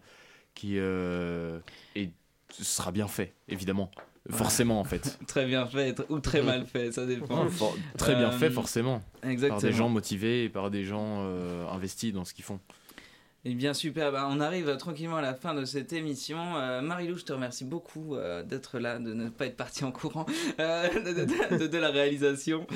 [0.53, 1.59] qui euh,
[1.95, 2.11] et
[2.51, 3.89] ce sera bien fait évidemment.
[4.29, 5.17] Forcément en fait.
[5.27, 7.47] Très bien fait ou très mal fait ça dépend.
[7.49, 9.01] For- très bien Euh, fait forcément.
[9.21, 9.61] Par exactement.
[9.61, 12.59] des gens motivés et par des gens euh, investis dans ce qu'ils font
[13.43, 16.37] Eh bien super, Bah, on arrive tranquillement à la fin de cette émission.
[16.57, 19.91] Euh, Marilou, je te remercie beaucoup euh, d'être là, de ne pas être parti en
[19.91, 20.27] courant
[20.59, 22.67] euh, de, de- de- de la réalisation.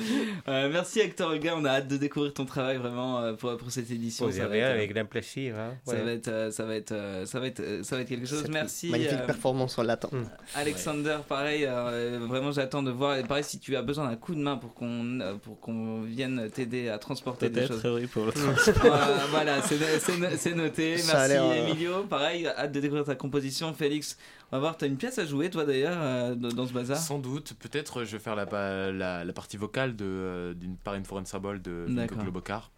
[0.48, 3.70] Euh, merci Hector Olga, on a hâte de découvrir ton travail vraiment euh, pour, pour
[3.70, 4.28] cette édition.
[4.32, 5.54] Ça va avec grand plaisir.
[5.56, 5.74] hein.
[5.84, 6.94] ça va être, ça va être,
[7.26, 8.42] ça va être, ça va être quelque chose.
[8.42, 8.90] Cette Merci.
[8.90, 10.10] Magnifique euh, performance, on l'attend.
[10.56, 13.16] Alexander, pareil, euh, vraiment j'attends de voir.
[13.18, 16.02] Et pareil, si tu as besoin d'un coup de main pour qu'on euh, pour qu'on
[16.02, 18.00] vienne t'aider à transporter des Peut-être, choses.
[18.00, 20.98] oui, pour le Euh, voilà, c'est c'est- c'est noté.
[20.98, 22.02] Ça a Merci l'air, euh, Emilio.
[22.04, 23.72] Pareil, hâte de découvrir ta composition.
[23.74, 24.18] Félix,
[24.50, 26.96] on va voir, t'as une pièce à jouer toi d'ailleurs euh, dans dans ce bazar?
[26.96, 30.76] Sans doute, peut-être je vais faire la, pa- la, la partie vocale de, euh, d'une
[30.76, 32.18] Par une Foreign de Vinko D'accord.
[32.18, 32.70] Globocar.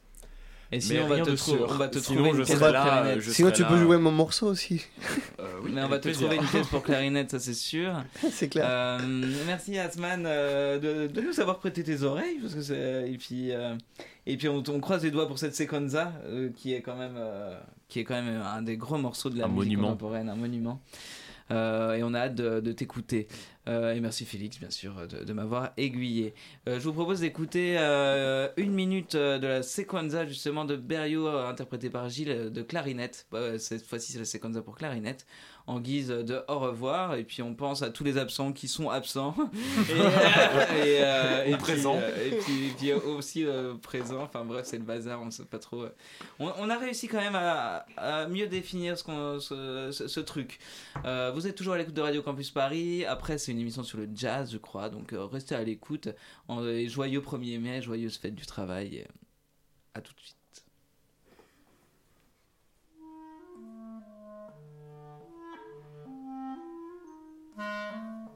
[0.70, 1.66] Et sinon, on va rien te de trou- sûr.
[1.70, 3.20] on va te Sinon, trouver une je pièce serai pour là, clarinette.
[3.22, 3.80] je Sinon, serai tu peux là.
[3.80, 4.84] jouer mon morceau aussi.
[5.62, 6.26] oui, Mais on va avec te plaisir.
[6.28, 7.90] trouver une pièce pour clarinette, ça c'est sûr.
[8.30, 8.66] C'est clair.
[8.68, 8.98] Euh,
[9.46, 13.50] merci Asman euh, de, de nous avoir prêté tes oreilles parce que c'est et puis
[13.50, 13.74] euh,
[14.28, 17.16] et puis on, on croise les doigts pour cette sequenza euh, qui est quand même
[17.16, 17.58] euh,
[17.88, 19.88] qui est quand même un des gros morceaux de la Un musique monument.
[19.88, 20.80] contemporaine, un monument.
[21.50, 23.26] Euh, et on a hâte de, de t'écouter.
[23.68, 26.34] Euh, et merci Félix, bien sûr, de, de m'avoir aiguillé.
[26.68, 31.26] Euh, je vous propose d'écouter euh, une minute euh, de la sequenza justement de Berio,
[31.26, 33.26] euh, interprétée par Gilles euh, de clarinette.
[33.32, 35.26] Bah, cette fois-ci, c'est la sequenza pour clarinette,
[35.68, 37.14] en guise de au revoir.
[37.14, 39.34] Et puis on pense à tous les absents qui sont absents.
[39.88, 39.92] et,
[40.88, 41.96] et, euh, et puis, présents.
[41.96, 44.22] euh, et puis, et puis aussi euh, présents.
[44.22, 45.82] Enfin bref, c'est le bazar, on ne sait pas trop.
[45.82, 45.94] euh.
[46.38, 50.20] On, on a réussi quand même à, à mieux définir ce, qu'on- ce, ce- ce
[50.20, 50.58] truc.
[51.04, 53.04] Euh, vous êtes toujours à l'écoute de Radio Campus Paris.
[53.04, 54.88] Après, c'est une émission sur le jazz, je crois.
[54.88, 56.08] Donc, euh, restez à l'écoute.
[56.48, 59.06] En- joyeux 1er mai, joyeuse fête du travail.
[59.94, 60.37] À tout de suite.
[67.58, 68.27] Música